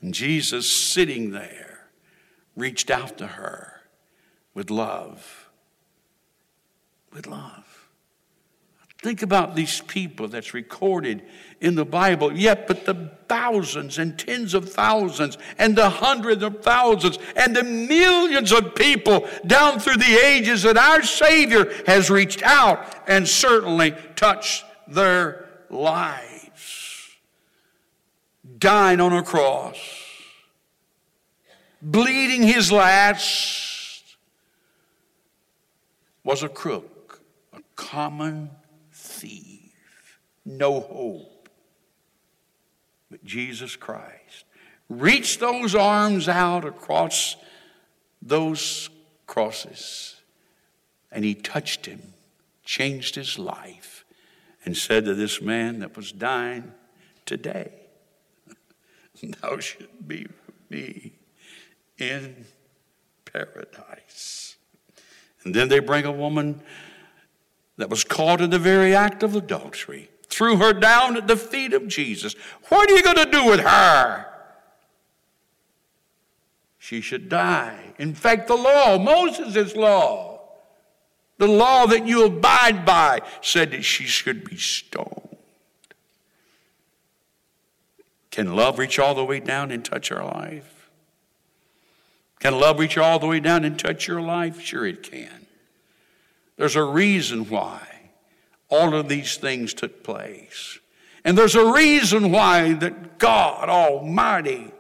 And 0.02 0.14
Jesus, 0.14 0.72
sitting 0.72 1.32
there, 1.32 1.88
reached 2.56 2.90
out 2.90 3.18
to 3.20 3.28
her 3.28 3.69
with 4.60 4.70
love. 4.70 5.50
With 7.14 7.28
love. 7.28 7.88
Think 8.98 9.22
about 9.22 9.56
these 9.56 9.80
people 9.80 10.28
that's 10.28 10.54
recorded 10.54 11.22
in 11.62 11.76
the 11.76 11.86
Bible, 11.86 12.38
yet, 12.38 12.68
but 12.68 12.86
the 12.86 13.10
thousands 13.30 13.98
and 13.98 14.20
tens 14.20 14.54
of 14.54 14.70
thousands 14.70 15.38
and 15.58 15.78
the 15.78 15.90
hundreds 15.90 16.44
of 16.44 16.62
thousands 16.62 17.20
and 17.38 17.56
the 17.56 17.64
millions 17.64 18.52
of 18.52 18.76
people 18.76 19.26
down 19.48 19.80
through 19.80 19.96
the 19.96 20.20
ages 20.26 20.64
that 20.64 20.76
our 20.76 21.04
Savior 21.04 21.72
has 21.88 22.10
reached 22.10 22.44
out 22.44 22.86
and 23.08 23.26
certainly 23.26 23.96
touched 24.18 24.66
their 24.90 25.48
lives. 25.70 27.08
Dying 28.58 29.00
on 29.00 29.14
a 29.14 29.24
cross, 29.24 29.78
bleeding 31.82 32.44
his 32.44 32.74
last, 32.74 33.69
was 36.30 36.44
a 36.44 36.48
crook, 36.48 37.22
a 37.54 37.60
common 37.76 38.52
thief, 38.94 40.20
no 40.46 40.80
hope. 40.80 41.50
But 43.10 43.26
Jesus 43.26 43.76
Christ 43.76 44.46
reached 44.90 45.40
those 45.40 45.74
arms 45.74 46.30
out 46.30 46.66
across 46.66 47.36
those 48.22 48.92
crosses 49.26 50.22
and 51.12 51.26
he 51.26 51.34
touched 51.34 51.88
him, 51.88 52.14
changed 52.64 53.16
his 53.16 53.40
life, 53.40 54.06
and 54.64 54.78
said 54.78 55.06
to 55.06 55.16
this 55.16 55.42
man 55.42 55.80
that 55.80 55.98
was 55.98 56.12
dying 56.12 56.74
today, 57.26 57.72
Thou 59.42 59.58
should 59.58 60.08
be 60.08 60.28
with 60.28 60.70
me 60.70 61.14
in 61.98 62.46
paradise. 63.26 64.49
And 65.44 65.56
then 65.56 65.70
they 65.70 65.80
bring 65.80 66.06
a 66.06 66.12
woman 66.12 66.62
that 67.78 67.90
was 67.90 68.04
caught 68.04 68.42
in 68.42 68.50
the 68.50 68.60
very 68.60 68.94
act 68.94 69.24
of 69.24 69.36
adultery, 69.36 70.10
threw 70.28 70.58
her 70.58 70.74
down 70.74 71.16
at 71.16 71.28
the 71.28 71.38
feet 71.38 71.74
of 71.74 71.88
Jesus. 71.88 72.36
What 72.68 72.90
are 72.90 72.96
you 72.96 73.04
going 73.04 73.16
to 73.16 73.32
do 73.32 73.46
with 73.46 73.62
her? 73.62 74.26
She 76.78 77.02
should 77.02 77.30
die. 77.30 77.94
In 77.98 78.14
fact, 78.14 78.48
the 78.48 78.56
law, 78.56 78.98
Moses' 78.98 79.76
law, 79.76 80.42
the 81.38 81.48
law 81.48 81.86
that 81.88 82.06
you 82.06 82.26
abide 82.26 82.86
by, 82.86 83.22
said 83.42 83.72
that 83.72 83.84
she 83.84 84.06
should 84.06 84.44
be 84.44 84.58
stoned. 84.58 85.38
Can 88.32 88.56
love 88.56 88.78
reach 88.80 89.00
all 89.00 89.16
the 89.16 89.26
way 89.26 89.40
down 89.40 89.72
and 89.72 89.84
touch 89.84 90.12
our 90.12 90.24
life? 90.24 90.79
Can 92.40 92.58
love 92.58 92.80
reach 92.80 92.98
all 92.98 93.20
the 93.20 93.28
way 93.28 93.40
down 93.40 93.66
and 93.66 93.78
touch 93.78 94.08
your 94.08 94.22
life? 94.22 94.62
Sure, 94.62 94.86
it 94.86 95.04
can. 95.04 95.46
There's 96.56 96.76
a 96.76 96.84
reason 96.84 97.50
why 97.50 97.82
all 98.70 98.96
of 98.96 99.10
these 99.10 99.38
things 99.38 99.74
took 99.74 100.04
place. 100.04 100.80
And 101.26 101.38
there's 101.38 101.56
a 101.56 101.72
reason 101.72 102.32
why 102.32 102.74
that 102.74 103.18
God 103.18 103.68
Almighty 103.68 104.72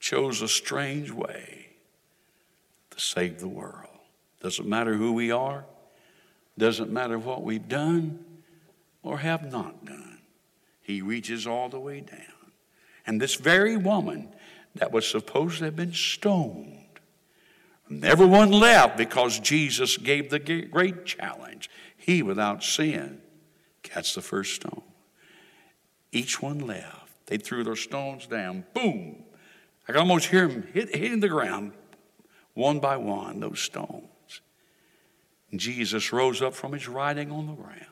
chose 0.00 0.42
a 0.42 0.48
strange 0.48 1.10
way 1.10 1.68
to 2.90 3.00
save 3.00 3.38
the 3.38 3.48
world. 3.48 3.86
Doesn't 4.40 4.68
matter 4.68 4.94
who 4.94 5.12
we 5.12 5.30
are, 5.30 5.66
doesn't 6.58 6.90
matter 6.90 7.18
what 7.18 7.42
we've 7.42 7.68
done 7.68 8.24
or 9.02 9.18
have 9.18 9.50
not 9.50 9.84
done. 9.84 10.18
He 10.82 11.02
reaches 11.02 11.46
all 11.46 11.68
the 11.68 11.78
way 11.78 12.00
down. 12.00 12.18
And 13.06 13.20
this 13.20 13.34
very 13.34 13.76
woman 13.76 14.28
that 14.76 14.92
was 14.92 15.06
supposed 15.08 15.58
to 15.58 15.64
have 15.64 15.76
been 15.76 15.92
stoned 15.92 16.80
and 17.90 18.04
everyone 18.04 18.52
left 18.52 18.96
because 18.96 19.40
Jesus 19.40 19.96
gave 19.96 20.30
the 20.30 20.38
great 20.38 21.04
challenge. 21.04 21.68
He, 21.96 22.22
without 22.22 22.62
sin, 22.62 23.20
cast 23.82 24.14
the 24.14 24.22
first 24.22 24.54
stone. 24.54 24.82
Each 26.12 26.40
one 26.40 26.60
left. 26.60 27.26
They 27.26 27.36
threw 27.36 27.64
their 27.64 27.76
stones 27.76 28.26
down. 28.26 28.64
Boom. 28.74 29.24
I 29.88 29.92
can 29.92 30.00
almost 30.00 30.26
hear 30.26 30.46
them 30.46 30.68
hit, 30.72 30.94
hitting 30.94 31.20
the 31.20 31.28
ground 31.28 31.72
one 32.54 32.78
by 32.78 32.96
one, 32.96 33.40
those 33.40 33.60
stones. 33.60 34.06
And 35.50 35.58
Jesus 35.58 36.12
rose 36.12 36.40
up 36.40 36.54
from 36.54 36.72
his 36.72 36.86
riding 36.86 37.32
on 37.32 37.46
the 37.46 37.54
ground. 37.54 37.86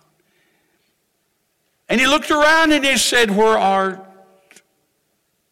And 1.89 2.01
he 2.01 2.07
looked 2.07 2.31
around 2.31 2.73
and 2.73 2.85
he 2.85 2.99
said, 2.99 3.33
Where 3.33 3.59
are 3.59 4.08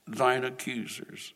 thine 0.07 0.45
accusers? 0.45 1.33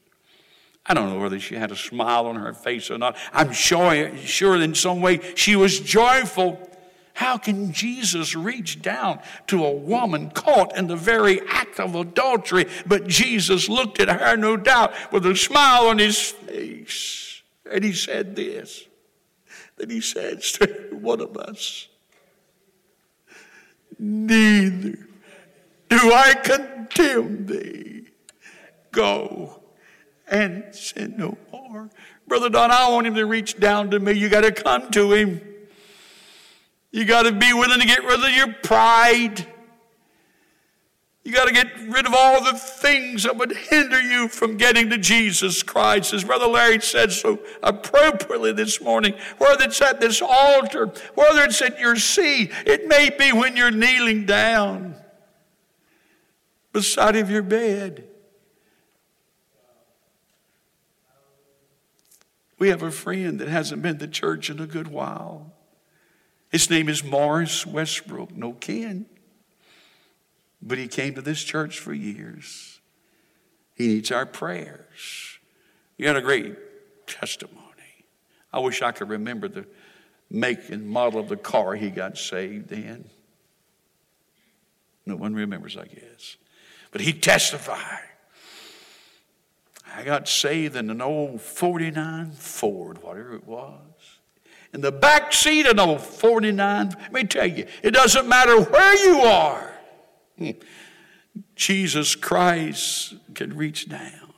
I 0.87 0.95
don't 0.95 1.11
know 1.11 1.21
whether 1.21 1.39
she 1.39 1.55
had 1.55 1.71
a 1.71 1.77
smile 1.77 2.27
on 2.27 2.37
her 2.37 2.53
face 2.53 2.91
or 2.91 2.99
not. 2.99 3.17
I'm 3.33 3.53
sure, 3.53 4.17
sure 4.19 4.61
in 4.61 4.75
some 4.75 5.01
way 5.01 5.21
she 5.35 5.55
was 5.57 5.79
joyful. 5.79 6.67
How 7.15 7.37
can 7.37 7.73
Jesus 7.73 8.35
reach 8.35 8.81
down 8.81 9.21
to 9.49 9.65
a 9.65 9.71
woman 9.71 10.31
caught 10.31 10.77
in 10.77 10.87
the 10.87 10.97
very 10.97 11.41
act 11.49 11.79
of 11.79 11.95
adultery? 11.95 12.67
But 12.87 13.07
Jesus 13.09 13.69
looked 13.69 14.01
at 14.01 14.09
her, 14.09 14.37
no 14.37 14.57
doubt, 14.57 14.95
with 15.13 15.27
a 15.27 15.37
smile 15.37 15.89
on 15.89 15.99
his 15.99 16.31
face. 16.31 17.43
And 17.71 17.85
he 17.85 17.93
said 17.93 18.35
this 18.35 18.87
that 19.77 19.91
he 19.91 20.01
says 20.01 20.53
to 20.53 20.67
one 20.93 21.21
of 21.21 21.37
us, 21.37 21.89
Neither 23.99 24.99
do 25.89 26.13
I 26.13 26.35
condemn 26.35 27.47
thee. 27.47 28.10
Go 28.93 29.63
and 30.31 30.75
sin 30.75 31.15
no 31.17 31.37
more. 31.53 31.91
Brother 32.27 32.49
Don, 32.49 32.71
I 32.71 32.89
want 32.91 33.07
him 33.07 33.15
to 33.17 33.27
reach 33.27 33.59
down 33.59 33.91
to 33.91 34.01
me. 34.01 34.13
You 34.13 34.29
got 34.29 34.43
to 34.43 34.53
come 34.53 34.91
to 34.93 35.13
him. 35.13 35.41
You 36.93 37.05
got 37.05 37.23
to 37.23 37.33
be 37.33 37.53
willing 37.53 37.81
to 37.81 37.87
get 37.87 38.05
rid 38.05 38.21
of 38.21 38.31
your 38.31 38.53
pride. 38.63 39.47
You 41.23 41.33
got 41.33 41.47
to 41.47 41.53
get 41.53 41.69
rid 41.89 42.07
of 42.07 42.15
all 42.15 42.43
the 42.43 42.59
things 42.59 43.25
that 43.25 43.37
would 43.37 43.53
hinder 43.53 44.01
you 44.01 44.27
from 44.29 44.57
getting 44.57 44.91
to 44.91 44.99
Jesus 44.99 45.63
Christ. 45.63 46.13
As 46.13 46.25
Brother 46.25 46.47
Larry 46.47 46.81
said 46.81 47.13
so 47.13 47.39
appropriately 47.63 48.53
this 48.53 48.81
morning, 48.81 49.15
whether 49.39 49.65
it's 49.65 49.81
at 49.81 50.01
this 50.01 50.23
altar, 50.23 50.93
whether 51.15 51.45
it's 51.45 51.61
at 51.61 51.79
your 51.79 51.97
seat, 51.97 52.51
it 52.67 52.89
may 52.89 53.11
be 53.11 53.33
when 53.33 53.57
you're 53.57 53.71
kneeling 53.71 54.25
down 54.25 54.97
beside 56.73 57.17
of 57.17 57.31
your 57.31 57.43
bed. 57.43 58.10
We 62.61 62.69
have 62.69 62.83
a 62.83 62.91
friend 62.91 63.41
that 63.41 63.49
hasn't 63.49 63.81
been 63.81 63.99
to 63.99 64.07
church 64.07 64.51
in 64.51 64.61
a 64.61 64.67
good 64.67 64.87
while. 64.87 65.51
His 66.51 66.69
name 66.69 66.91
is 66.91 67.03
Morris 67.03 67.67
Westbrook, 67.67 68.37
no 68.37 68.53
kin. 68.53 69.07
But 70.61 70.77
he 70.77 70.87
came 70.87 71.15
to 71.15 71.23
this 71.23 71.43
church 71.43 71.79
for 71.79 71.95
years. 71.95 72.81
He 73.75 73.87
needs 73.89 74.13
our 74.13 74.27
prayers. 74.27 75.39
He 75.97 76.05
had 76.05 76.17
a 76.17 76.21
great 76.21 76.55
testimony. 77.07 77.57
I 78.53 78.59
wish 78.59 78.83
I 78.83 78.93
could 78.93 79.09
remember 79.09 79.49
the 79.49 79.65
make 80.31 80.69
and 80.69 80.87
model 80.87 81.19
of 81.19 81.31
the 81.31 81.39
car 81.39 81.77
he 81.77 81.89
got 81.89 82.19
saved 82.19 82.73
in. 82.73 83.09
No 85.07 85.17
one 85.17 85.35
remembers, 85.35 85.79
I 85.79 85.87
guess. 85.87 86.37
But 86.91 87.01
he 87.01 87.15
testified 87.15 88.10
I 89.95 90.03
got 90.05 90.29
saved 90.29 90.77
in 90.77 90.91
an 90.91 91.01
old 91.01 91.41
49 91.41 92.33
Ford, 92.33 93.03
whatever 93.03 93.35
it 93.35 93.47
was. 93.47 93.79
In 94.73 94.81
the 94.83 94.93
back 94.93 95.33
seat 95.33 95.67
of 95.67 95.73
an 95.73 95.81
old 95.81 96.01
49, 96.01 96.91
let 96.91 97.13
me 97.13 97.25
tell 97.25 97.47
you, 97.47 97.67
it 97.83 97.91
doesn't 97.91 98.29
matter 98.29 98.61
where 98.63 98.97
you 98.97 99.21
are. 99.23 99.75
Jesus 101.57 102.15
Christ 102.15 103.15
can 103.35 103.57
reach 103.57 103.89
down 103.89 104.31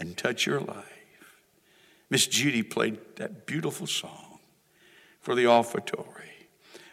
and 0.00 0.16
touch 0.16 0.46
your 0.46 0.60
life. 0.60 1.36
Miss 2.08 2.26
Judy 2.26 2.62
played 2.62 2.98
that 3.16 3.46
beautiful 3.46 3.86
song 3.86 4.40
for 5.20 5.34
the 5.34 5.44
offertory. 5.44 6.48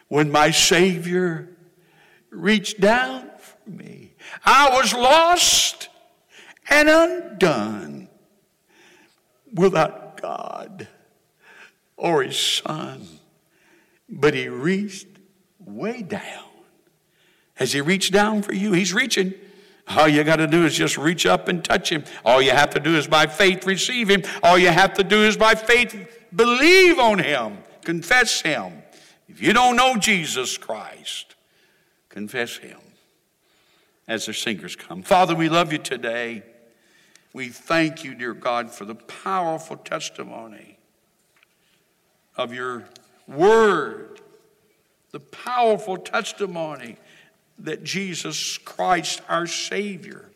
When 0.08 0.30
my 0.30 0.50
Savior 0.50 1.48
reached 2.30 2.80
down 2.80 3.30
for 3.38 3.70
me, 3.70 4.07
I 4.44 4.70
was 4.74 4.92
lost 4.92 5.88
and 6.70 6.88
undone. 6.88 8.08
without 9.54 10.20
God 10.20 10.88
or 11.96 12.22
his 12.22 12.38
son. 12.38 13.06
But 14.08 14.34
he 14.34 14.48
reached 14.48 15.06
way 15.58 16.02
down. 16.02 16.44
Has 17.54 17.72
he 17.72 17.80
reached 17.80 18.12
down 18.12 18.42
for 18.42 18.52
you? 18.52 18.72
He's 18.72 18.92
reaching. 18.92 19.34
All 19.88 20.06
you 20.06 20.22
got 20.22 20.36
to 20.36 20.46
do 20.46 20.66
is 20.66 20.74
just 20.74 20.98
reach 20.98 21.24
up 21.24 21.48
and 21.48 21.64
touch 21.64 21.90
him. 21.90 22.04
All 22.24 22.42
you 22.42 22.50
have 22.50 22.70
to 22.70 22.80
do 22.80 22.94
is 22.96 23.06
by 23.06 23.26
faith 23.26 23.66
receive 23.66 24.10
him. 24.10 24.22
All 24.42 24.58
you 24.58 24.68
have 24.68 24.94
to 24.94 25.04
do 25.04 25.24
is 25.24 25.36
by 25.36 25.54
faith 25.54 25.96
believe 26.34 26.98
on 26.98 27.18
him, 27.18 27.58
confess 27.82 28.42
him. 28.42 28.82
If 29.28 29.42
you 29.42 29.54
don't 29.54 29.76
know 29.76 29.96
Jesus 29.96 30.58
Christ, 30.58 31.34
confess 32.10 32.58
him 32.58 32.78
as 34.08 34.26
the 34.26 34.32
singers 34.32 34.74
come. 34.74 35.02
Father, 35.02 35.34
we 35.34 35.48
love 35.48 35.70
you 35.70 35.78
today. 35.78 36.42
We 37.34 37.50
thank 37.50 38.02
you, 38.02 38.14
dear 38.14 38.32
God, 38.32 38.70
for 38.70 38.86
the 38.86 38.94
powerful 38.94 39.76
testimony 39.76 40.78
of 42.34 42.54
your 42.54 42.84
word, 43.28 44.20
the 45.12 45.20
powerful 45.20 45.98
testimony 45.98 46.96
that 47.58 47.84
Jesus 47.84 48.56
Christ, 48.58 49.20
our 49.28 49.46
Savior, 49.46 50.30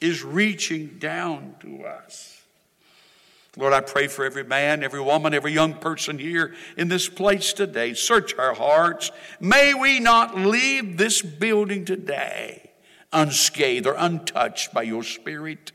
is 0.00 0.22
reaching 0.22 0.98
down 0.98 1.56
to 1.60 1.84
us. 1.84 2.37
Lord, 3.56 3.72
I 3.72 3.80
pray 3.80 4.06
for 4.06 4.24
every 4.24 4.44
man, 4.44 4.84
every 4.84 5.00
woman, 5.00 5.34
every 5.34 5.52
young 5.52 5.74
person 5.74 6.18
here 6.18 6.54
in 6.76 6.88
this 6.88 7.08
place 7.08 7.52
today. 7.52 7.94
Search 7.94 8.34
our 8.36 8.54
hearts. 8.54 9.10
May 9.40 9.74
we 9.74 10.00
not 10.00 10.36
leave 10.36 10.96
this 10.96 11.22
building 11.22 11.84
today 11.84 12.70
unscathed 13.12 13.86
or 13.86 13.94
untouched 13.96 14.72
by 14.74 14.82
your 14.82 15.02
Spirit. 15.02 15.72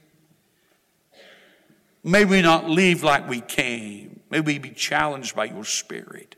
May 2.03 2.25
we 2.25 2.41
not 2.41 2.69
leave 2.69 3.03
like 3.03 3.27
we 3.27 3.41
came. 3.41 4.19
May 4.29 4.39
we 4.39 4.59
be 4.59 4.71
challenged 4.71 5.35
by 5.35 5.45
your 5.45 5.65
Spirit 5.65 6.35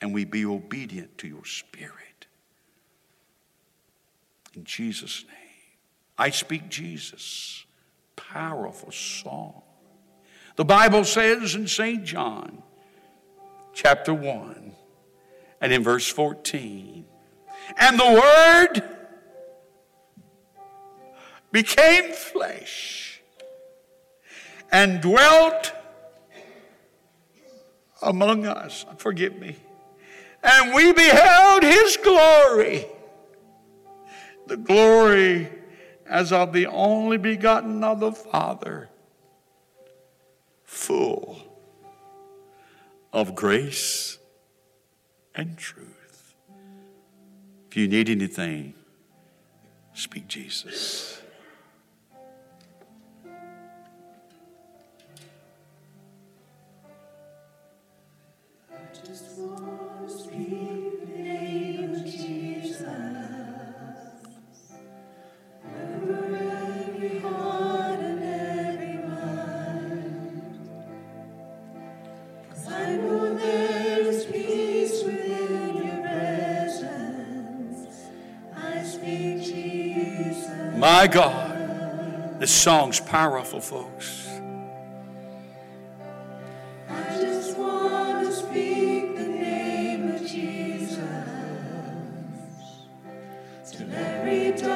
and 0.00 0.12
we 0.12 0.24
be 0.24 0.44
obedient 0.44 1.18
to 1.18 1.28
your 1.28 1.44
Spirit. 1.44 1.92
In 4.54 4.64
Jesus' 4.64 5.24
name, 5.26 5.36
I 6.18 6.30
speak 6.30 6.68
Jesus. 6.68 7.64
Powerful 8.14 8.92
song. 8.92 9.62
The 10.56 10.64
Bible 10.64 11.04
says 11.04 11.54
in 11.54 11.66
St. 11.66 12.02
John, 12.02 12.62
chapter 13.74 14.14
1, 14.14 14.72
and 15.60 15.72
in 15.72 15.82
verse 15.82 16.08
14, 16.08 17.04
and 17.76 18.00
the 18.00 18.72
Word 18.74 18.82
became 21.52 22.12
flesh 22.12 23.20
and 24.72 25.02
dwelt 25.02 25.72
among 28.00 28.46
us. 28.46 28.86
Forgive 28.96 29.38
me. 29.38 29.56
And 30.42 30.74
we 30.74 30.92
beheld 30.92 31.64
his 31.64 31.98
glory, 31.98 32.86
the 34.46 34.56
glory 34.56 35.48
as 36.06 36.32
of 36.32 36.54
the 36.54 36.66
only 36.66 37.18
begotten 37.18 37.84
of 37.84 38.00
the 38.00 38.12
Father 38.12 38.88
full 40.76 41.42
of 43.12 43.34
grace 43.34 44.18
and 45.34 45.56
truth. 45.56 46.34
If 47.70 47.76
you 47.78 47.88
need 47.88 48.10
anything, 48.10 48.74
speak 49.94 50.28
Jesus. 50.28 51.22
My 81.06 81.12
God, 81.12 82.40
this 82.40 82.50
song's 82.50 82.98
powerful, 82.98 83.60
folks. 83.60 84.26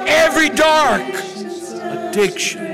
Every 0.06 0.50
dark 0.50 1.02
want 2.12 2.69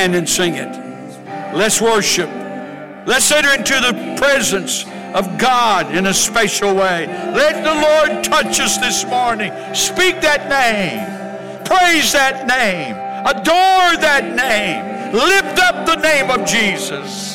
stand 0.00 0.14
and 0.14 0.26
sing 0.26 0.54
it. 0.54 0.72
Let's 1.54 1.78
worship. 1.78 2.30
Let's 3.06 3.30
enter 3.30 3.52
into 3.52 3.74
the 3.80 4.16
presence 4.16 4.86
of 5.14 5.36
God 5.36 5.94
in 5.94 6.06
a 6.06 6.14
special 6.14 6.74
way. 6.74 7.06
Let 7.06 7.62
the 7.62 7.74
Lord 7.74 8.24
touch 8.24 8.60
us 8.60 8.78
this 8.78 9.04
morning. 9.04 9.52
Speak 9.74 10.22
that 10.22 10.48
name. 10.48 11.04
Praise 11.66 12.14
that 12.14 12.46
name. 12.46 12.94
Adore 13.26 14.00
that 14.00 14.24
name. 14.34 15.12
Lift 15.12 15.58
up 15.58 15.84
the 15.84 15.96
name 15.96 16.30
of 16.30 16.46
Jesus. 16.46 17.29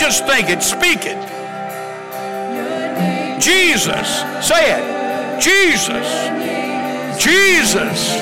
Just 0.00 0.26
think 0.26 0.48
it, 0.48 0.62
speak 0.62 1.00
it. 1.04 1.20
Jesus. 3.38 4.24
Say 4.40 4.72
it. 4.72 5.38
Jesus. 5.38 6.08
Jesus. 7.22 8.16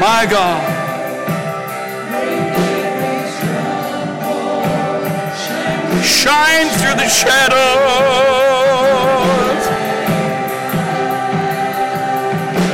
My 0.00 0.26
God. 0.28 0.66
Shine 6.04 6.68
through 6.80 6.96
the 6.96 7.08
shadows. 7.08 7.60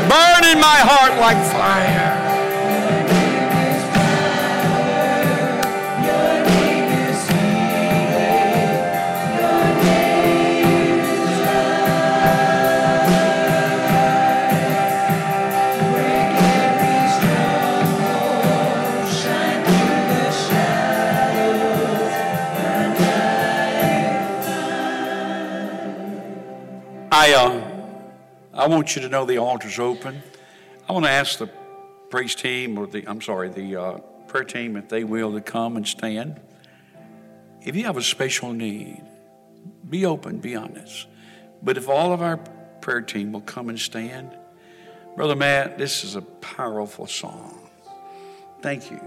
Burn 0.08 0.44
in 0.50 0.58
my 0.58 0.80
heart 0.88 1.20
like 1.20 1.36
fire. 1.52 2.05
I 28.66 28.68
want 28.68 28.96
you 28.96 29.02
to 29.02 29.08
know 29.08 29.24
the 29.24 29.38
altar's 29.38 29.78
open. 29.78 30.20
I 30.88 30.92
want 30.92 31.04
to 31.04 31.10
ask 31.10 31.38
the 31.38 31.48
praise 32.10 32.34
team 32.34 32.76
or 32.76 32.88
the, 32.88 33.08
I'm 33.08 33.20
sorry, 33.20 33.48
the 33.48 33.76
uh, 33.76 33.98
prayer 34.26 34.42
team, 34.42 34.76
if 34.76 34.88
they 34.88 35.04
will, 35.04 35.32
to 35.34 35.40
come 35.40 35.76
and 35.76 35.86
stand. 35.86 36.40
If 37.62 37.76
you 37.76 37.84
have 37.84 37.96
a 37.96 38.02
special 38.02 38.52
need, 38.52 39.04
be 39.88 40.04
open, 40.04 40.38
be 40.38 40.56
honest. 40.56 41.06
But 41.62 41.76
if 41.76 41.88
all 41.88 42.12
of 42.12 42.22
our 42.22 42.38
prayer 42.80 43.02
team 43.02 43.30
will 43.30 43.40
come 43.42 43.68
and 43.68 43.78
stand, 43.78 44.36
Brother 45.14 45.36
Matt, 45.36 45.78
this 45.78 46.02
is 46.02 46.16
a 46.16 46.22
powerful 46.22 47.06
song. 47.06 47.70
Thank 48.62 48.90
you. 48.90 49.00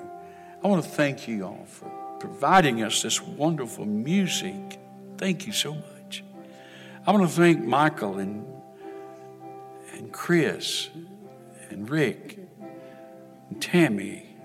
I 0.63 0.67
want 0.69 0.85
to 0.85 0.89
thank 0.89 1.27
you 1.27 1.43
all 1.43 1.65
for 1.67 1.91
providing 2.21 2.81
us 2.81 3.01
this 3.01 3.21
wonderful 3.21 3.83
music. 3.83 4.79
Thank 5.17 5.45
you 5.45 5.51
so 5.51 5.73
much. 5.73 6.23
I 7.05 7.11
want 7.11 7.29
to 7.29 7.35
thank 7.35 7.61
Michael 7.61 8.19
and, 8.19 8.45
and 9.99 10.11
Chris 10.11 10.89
and 11.69 11.89
Rick 11.89 12.39
and 13.49 13.61
Tammy, 13.61 14.35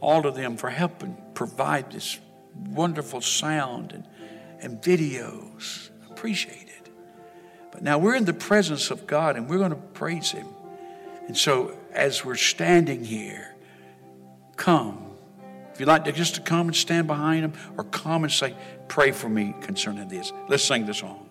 all 0.00 0.26
of 0.26 0.34
them 0.36 0.56
for 0.56 0.70
helping 0.70 1.16
provide 1.34 1.90
this 1.90 2.20
wonderful 2.54 3.20
sound 3.20 3.92
and, 3.92 4.06
and 4.60 4.80
videos. 4.80 5.90
Appreciate 6.10 6.68
it. 6.68 6.90
But 7.72 7.82
now 7.82 7.98
we're 7.98 8.14
in 8.14 8.24
the 8.24 8.32
presence 8.32 8.90
of 8.90 9.06
God 9.06 9.36
and 9.36 9.48
we're 9.48 9.58
going 9.58 9.70
to 9.70 9.76
praise 9.76 10.30
Him. 10.30 10.46
And 11.26 11.36
so 11.36 11.76
as 11.92 12.24
we're 12.24 12.36
standing 12.36 13.04
here, 13.04 13.56
come. 14.56 15.04
If 15.72 15.80
you'd 15.80 15.86
like 15.86 16.04
to 16.04 16.12
just 16.12 16.34
to 16.36 16.40
come 16.40 16.68
and 16.68 16.76
stand 16.76 17.06
behind 17.06 17.44
Him 17.44 17.52
or 17.76 17.84
come 17.84 18.24
and 18.24 18.32
say, 18.32 18.54
pray 18.88 19.12
for 19.12 19.28
me 19.28 19.54
concerning 19.60 20.08
this. 20.08 20.32
Let's 20.48 20.64
sing 20.64 20.86
the 20.86 20.94
song. 20.94 21.27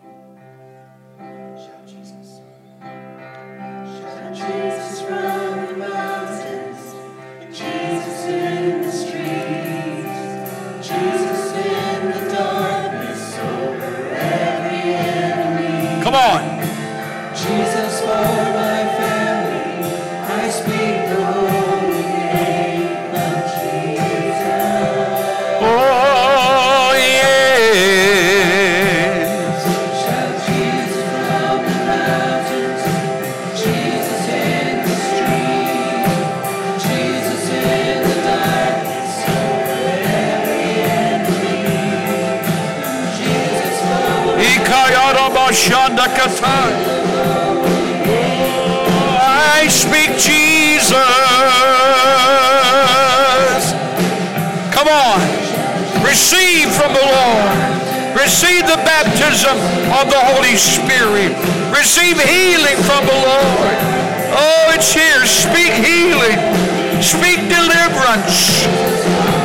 I 49.19 49.67
speak 49.69 50.11
Jesus. 50.21 50.93
Come 54.71 54.87
on. 54.87 55.19
Receive 56.05 56.69
from 56.71 56.93
the 56.93 57.01
Lord. 57.01 57.57
Receive 58.15 58.65
the 58.67 58.77
baptism 58.85 59.57
of 59.97 60.09
the 60.09 60.21
Holy 60.31 60.55
Spirit. 60.55 61.33
Receive 61.75 62.19
healing 62.21 62.77
from 62.85 63.05
the 63.05 63.17
Lord. 63.17 63.77
Oh, 64.37 64.71
it's 64.73 64.93
here. 64.93 65.25
Speak 65.25 65.73
healing. 65.73 66.37
Speak 67.01 67.49
deliverance. 67.49 69.36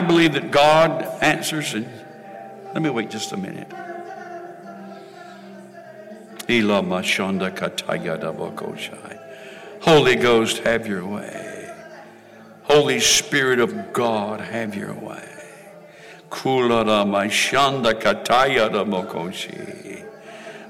I 0.00 0.02
believe 0.02 0.32
that 0.32 0.50
God 0.50 1.02
answers, 1.20 1.74
and 1.74 1.86
let 2.72 2.80
me 2.80 2.88
wait 2.88 3.10
just 3.10 3.32
a 3.32 3.36
minute. 3.36 3.70
Holy 9.82 10.16
Ghost, 10.16 10.60
have 10.60 10.86
your 10.86 11.06
way. 11.06 11.70
Holy 12.62 12.98
Spirit 12.98 13.60
of 13.60 13.92
God, 13.92 14.40
have 14.40 14.74
your 14.74 14.94
way. 14.94 15.28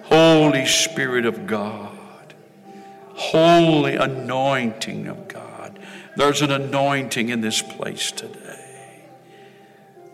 Holy 0.06 0.66
Spirit 0.66 1.24
of 1.24 1.46
God. 1.46 2.34
Holy 3.14 3.94
anointing 3.94 5.06
of 5.06 5.28
God. 5.28 5.78
There's 6.16 6.42
an 6.42 6.50
anointing 6.50 7.28
in 7.28 7.42
this 7.42 7.62
place 7.62 8.10
today. 8.10 8.39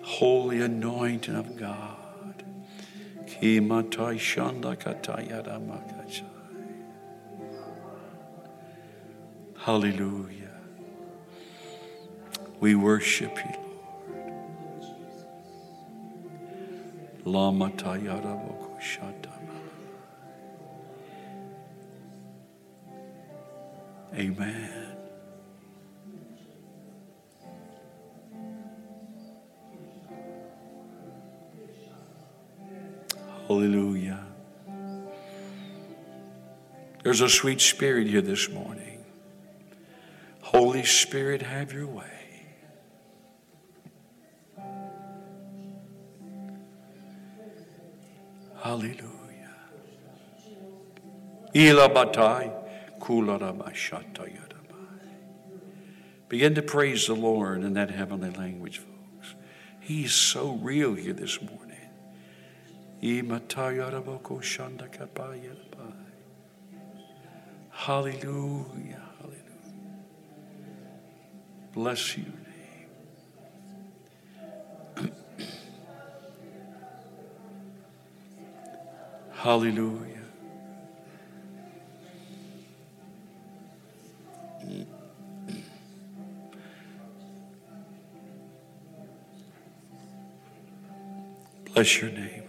Holy 0.07 0.61
anointing 0.61 1.35
of 1.35 1.57
God. 1.57 2.45
Hallelujah. 9.59 10.61
We 12.61 12.77
worship 12.77 13.37
you, 13.37 13.55
Lord. 17.25 17.59
Lama 17.59 17.71
Amen. 24.15 24.86
Hallelujah. 33.47 34.27
There's 37.05 37.21
a 37.21 37.29
sweet 37.29 37.61
spirit 37.61 38.09
here 38.09 38.21
this 38.21 38.51
morning. 38.51 39.05
Holy 40.43 40.85
Spirit, 40.85 41.43
have 41.43 41.73
your 41.73 41.87
way. 41.87 42.05
Hallelujah. 48.61 49.55
Ilabatai 51.55 52.53
kularabashatayarabai. 52.99 54.49
Begin 56.29 56.57
to 56.57 56.63
praise 56.63 57.07
the 57.07 57.15
Lord 57.15 57.63
in 57.63 57.75
that 57.75 57.91
heavenly 57.91 58.31
language, 58.31 58.79
folks. 58.79 59.37
He's 59.79 60.13
so 60.13 60.55
real 60.55 60.95
here 60.95 61.13
this 61.13 61.41
morning. 61.41 61.66
Hallelujah. 67.71 69.03
Hallelujah. 69.21 69.43
Bless 71.73 72.17
your 72.17 72.17
you. 72.17 72.25
Hallelujah. 79.35 80.17
Bless 91.75 92.01
your 92.01 92.11
name. 92.11 92.46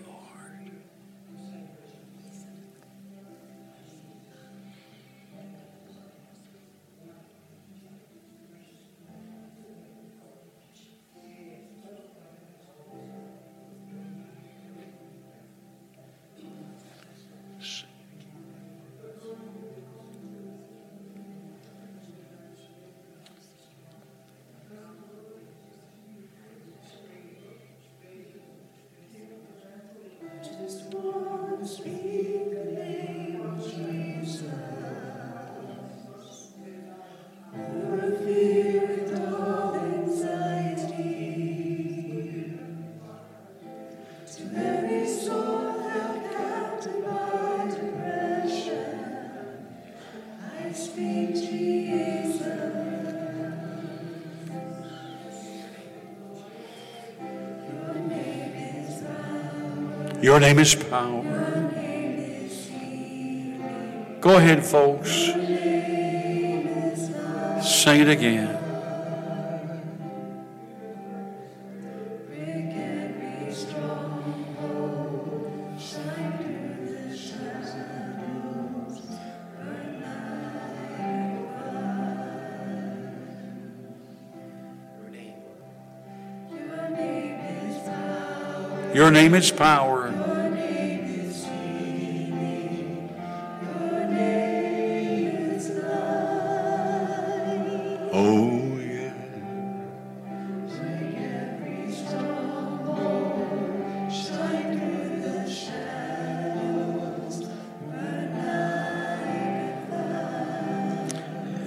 Your 60.28 60.41
name 60.41 60.59
is 60.59 60.75
power. 60.75 61.23
Go 64.19 64.36
ahead, 64.36 64.65
folks. 64.65 65.09
Sing 67.65 68.01
it 68.01 68.09
again. 68.09 68.57
Your 88.93 89.11
name 89.11 89.36
is 89.36 89.51
power. 89.51 90.16
I 98.18 98.22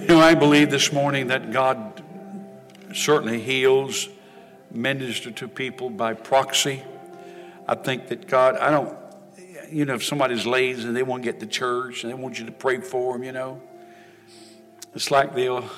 know 0.07 0.19
I 0.19 0.35
believe 0.35 0.69
this 0.69 0.91
morning 0.91 1.27
that 1.27 1.53
God 1.53 2.03
certainly 2.93 3.39
heals, 3.39 4.09
minister 4.69 5.31
to 5.31 5.47
people 5.47 5.89
by 5.89 6.13
proxy. 6.15 6.83
I 7.65 7.75
think 7.75 8.09
that 8.09 8.27
God, 8.27 8.57
I 8.57 8.71
don't, 8.71 8.93
you 9.69 9.85
know, 9.85 9.93
if 9.93 10.03
somebody's 10.03 10.45
lazy 10.45 10.85
and 10.85 10.97
they 10.97 11.03
want 11.03 11.23
to 11.23 11.31
get 11.31 11.39
to 11.39 11.45
church 11.45 12.03
and 12.03 12.11
they 12.11 12.17
want 12.17 12.39
you 12.39 12.45
to 12.45 12.51
pray 12.51 12.81
for 12.81 13.13
them, 13.13 13.23
you 13.23 13.31
know, 13.31 13.61
it's 14.93 15.11
like 15.11 15.33
the, 15.33 15.53
uh, 15.53 15.69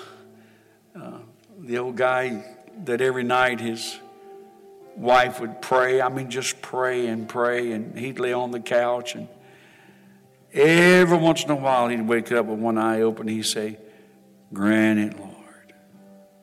the 1.63 1.77
old 1.77 1.95
guy 1.95 2.43
that 2.83 3.01
every 3.01 3.23
night 3.23 3.59
his 3.59 3.97
wife 4.95 5.39
would 5.39 5.61
pray. 5.61 6.01
I 6.01 6.09
mean, 6.09 6.29
just 6.29 6.61
pray 6.61 7.07
and 7.07 7.27
pray, 7.27 7.71
and 7.71 7.97
he'd 7.97 8.19
lay 8.19 8.33
on 8.33 8.51
the 8.51 8.59
couch, 8.59 9.15
and 9.15 9.27
every 10.51 11.17
once 11.17 11.43
in 11.43 11.51
a 11.51 11.55
while 11.55 11.87
he'd 11.87 12.07
wake 12.07 12.31
up 12.31 12.45
with 12.45 12.59
one 12.59 12.77
eye 12.77 13.01
open. 13.01 13.27
He'd 13.27 13.43
say, 13.43 13.77
Grant 14.53 14.99
it, 14.99 15.19
Lord. 15.19 15.73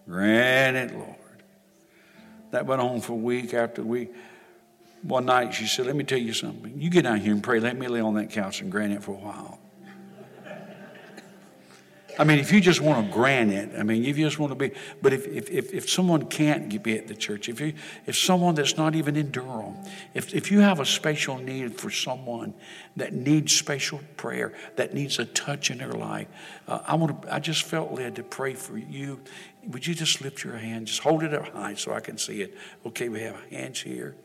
Grant 0.08 0.76
it, 0.76 0.96
Lord. 0.96 1.14
That 2.50 2.66
went 2.66 2.80
on 2.80 3.00
for 3.00 3.12
week 3.12 3.54
after 3.54 3.82
week. 3.82 4.12
One 5.02 5.26
night 5.26 5.54
she 5.54 5.66
said, 5.66 5.86
Let 5.86 5.94
me 5.94 6.02
tell 6.02 6.18
you 6.18 6.32
something. 6.32 6.80
You 6.80 6.90
get 6.90 7.02
down 7.02 7.20
here 7.20 7.32
and 7.32 7.42
pray. 7.42 7.60
Let 7.60 7.78
me 7.78 7.86
lay 7.86 8.00
on 8.00 8.14
that 8.14 8.30
couch 8.30 8.60
and 8.62 8.72
grant 8.72 8.92
it 8.92 9.04
for 9.04 9.12
a 9.12 9.18
while. 9.18 9.59
I 12.18 12.24
mean, 12.24 12.38
if 12.38 12.52
you 12.52 12.60
just 12.60 12.80
want 12.80 13.06
to 13.06 13.12
grant 13.12 13.52
it, 13.52 13.70
I 13.78 13.82
mean, 13.82 14.04
if 14.04 14.18
you 14.18 14.26
just 14.26 14.38
want 14.38 14.50
to 14.50 14.56
be, 14.56 14.72
but 15.00 15.12
if, 15.12 15.26
if, 15.26 15.50
if, 15.50 15.72
if 15.72 15.90
someone 15.90 16.26
can't 16.26 16.82
be 16.82 16.98
at 16.98 17.06
the 17.06 17.14
church, 17.14 17.48
if, 17.48 17.60
you, 17.60 17.72
if 18.06 18.16
someone 18.16 18.54
that's 18.54 18.76
not 18.76 18.94
even 18.94 19.16
in 19.16 19.30
Durham, 19.30 19.76
if, 20.14 20.34
if 20.34 20.50
you 20.50 20.60
have 20.60 20.80
a 20.80 20.86
special 20.86 21.38
need 21.38 21.80
for 21.80 21.90
someone 21.90 22.54
that 22.96 23.12
needs 23.12 23.52
special 23.52 24.00
prayer, 24.16 24.52
that 24.76 24.94
needs 24.94 25.18
a 25.18 25.24
touch 25.24 25.70
in 25.70 25.78
their 25.78 25.92
life, 25.92 26.28
uh, 26.68 26.80
I, 26.86 26.94
want 26.96 27.22
to, 27.22 27.34
I 27.34 27.38
just 27.38 27.62
felt 27.62 27.92
led 27.92 28.16
to 28.16 28.22
pray 28.22 28.54
for 28.54 28.76
you. 28.76 29.20
Would 29.68 29.86
you 29.86 29.94
just 29.94 30.20
lift 30.20 30.44
your 30.44 30.56
hand? 30.56 30.86
Just 30.86 31.00
hold 31.00 31.22
it 31.22 31.34
up 31.34 31.48
high 31.48 31.74
so 31.74 31.92
I 31.92 32.00
can 32.00 32.18
see 32.18 32.42
it. 32.42 32.56
Okay, 32.86 33.08
we 33.08 33.20
have 33.20 33.36
hands 33.50 33.80
here, 33.80 34.16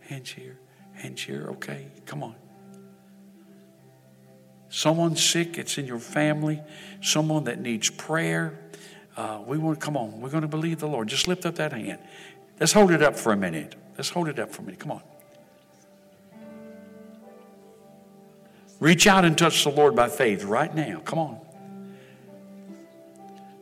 hands 0.00 0.30
here, 0.30 0.58
hands 0.94 1.22
here. 1.22 1.48
Okay, 1.50 1.88
come 2.06 2.22
on. 2.22 2.34
Someone 4.72 5.16
sick, 5.16 5.58
it's 5.58 5.76
in 5.76 5.86
your 5.86 5.98
family, 5.98 6.58
someone 7.02 7.44
that 7.44 7.60
needs 7.60 7.90
prayer. 7.90 8.58
Uh, 9.18 9.42
we 9.46 9.58
want 9.58 9.78
to 9.78 9.84
come 9.84 9.98
on. 9.98 10.18
We're 10.22 10.30
going 10.30 10.44
to 10.44 10.48
believe 10.48 10.78
the 10.78 10.88
Lord. 10.88 11.08
Just 11.08 11.28
lift 11.28 11.44
up 11.44 11.56
that 11.56 11.72
hand. 11.72 11.98
Let's 12.58 12.72
hold 12.72 12.90
it 12.90 13.02
up 13.02 13.14
for 13.14 13.34
a 13.34 13.36
minute. 13.36 13.74
Let's 13.98 14.08
hold 14.08 14.28
it 14.28 14.38
up 14.38 14.50
for 14.50 14.62
a 14.62 14.64
minute. 14.64 14.80
Come 14.80 14.92
on. 14.92 15.02
Reach 18.80 19.06
out 19.06 19.26
and 19.26 19.36
touch 19.36 19.62
the 19.62 19.70
Lord 19.70 19.94
by 19.94 20.08
faith 20.08 20.42
right 20.42 20.74
now. 20.74 21.00
Come 21.00 21.18
on. 21.18 21.40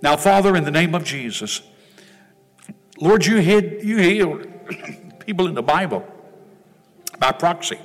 Now, 0.03 0.17
Father, 0.17 0.55
in 0.55 0.63
the 0.63 0.71
name 0.71 0.95
of 0.95 1.03
Jesus, 1.03 1.61
Lord, 3.01 3.27
you, 3.27 3.39
hid, 3.39 3.83
you 3.83 3.99
healed 3.99 4.47
people 5.27 5.49
in 5.49 5.55
the 5.55 5.63
Bible 5.63 6.07
by 7.19 7.33
proxy. 7.33 7.81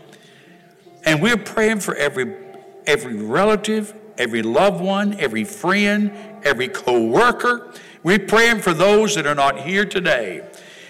And 1.03 1.23
we're 1.23 1.37
praying 1.37 1.79
for 1.79 1.95
every 1.95 2.44
every 2.87 3.15
relative, 3.15 3.93
every 4.17 4.41
loved 4.41 4.81
one, 4.81 5.19
every 5.19 5.43
friend, 5.43 6.11
every 6.43 6.67
co 6.67 7.05
worker. 7.05 7.71
We're 8.03 8.19
praying 8.19 8.59
for 8.59 8.73
those 8.73 9.15
that 9.15 9.25
are 9.25 9.35
not 9.35 9.61
here 9.61 9.85
today. 9.85 10.47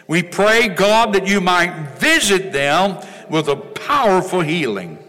We 0.08 0.22
pray, 0.22 0.68
God, 0.68 1.14
that 1.14 1.28
you 1.28 1.42
might 1.42 1.98
visit 1.98 2.52
them 2.52 3.04
with 3.30 3.48
a 3.48 3.56
powerful 3.56 4.42
healing. 4.42 5.00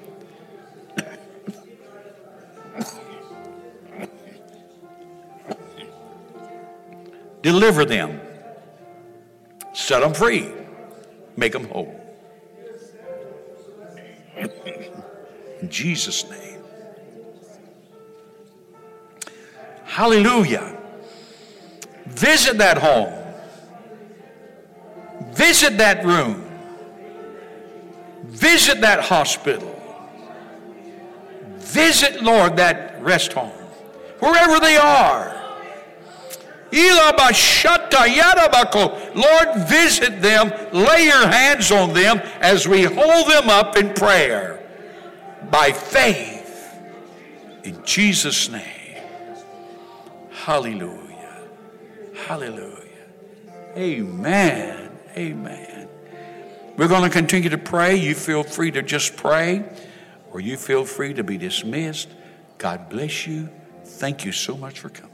Deliver 7.42 7.84
them, 7.84 8.20
set 9.74 10.00
them 10.00 10.14
free, 10.14 10.50
make 11.36 11.52
them 11.52 11.68
whole. 11.68 12.00
In 15.60 15.70
Jesus' 15.70 16.28
name. 16.30 16.55
Hallelujah. 19.86 20.76
Visit 22.06 22.58
that 22.58 22.78
home. 22.78 23.12
Visit 25.32 25.78
that 25.78 26.04
room. 26.04 26.44
Visit 28.24 28.80
that 28.82 29.04
hospital. 29.04 29.72
Visit, 31.58 32.22
Lord, 32.22 32.56
that 32.56 33.02
rest 33.02 33.32
home. 33.32 33.50
Wherever 34.18 34.60
they 34.60 34.76
are. 34.76 35.32
Lord, 39.14 39.68
visit 39.68 40.20
them, 40.20 40.52
lay 40.72 41.04
your 41.04 41.26
hands 41.28 41.70
on 41.70 41.92
them 41.92 42.18
as 42.40 42.66
we 42.66 42.82
hold 42.82 43.30
them 43.30 43.48
up 43.48 43.76
in 43.76 43.94
prayer 43.94 44.60
by 45.50 45.70
faith 45.72 46.74
in 47.62 47.84
Jesus' 47.84 48.48
name. 48.50 48.85
Hallelujah. 50.46 51.42
Hallelujah. 52.14 53.08
Amen. 53.76 54.90
Amen. 55.16 55.88
We're 56.76 56.86
going 56.86 57.02
to 57.02 57.10
continue 57.10 57.48
to 57.48 57.58
pray. 57.58 57.96
You 57.96 58.14
feel 58.14 58.44
free 58.44 58.70
to 58.70 58.80
just 58.80 59.16
pray, 59.16 59.64
or 60.30 60.38
you 60.38 60.56
feel 60.56 60.84
free 60.84 61.14
to 61.14 61.24
be 61.24 61.36
dismissed. 61.36 62.10
God 62.58 62.88
bless 62.88 63.26
you. 63.26 63.48
Thank 63.84 64.24
you 64.24 64.30
so 64.30 64.56
much 64.56 64.78
for 64.78 64.88
coming. 64.88 65.05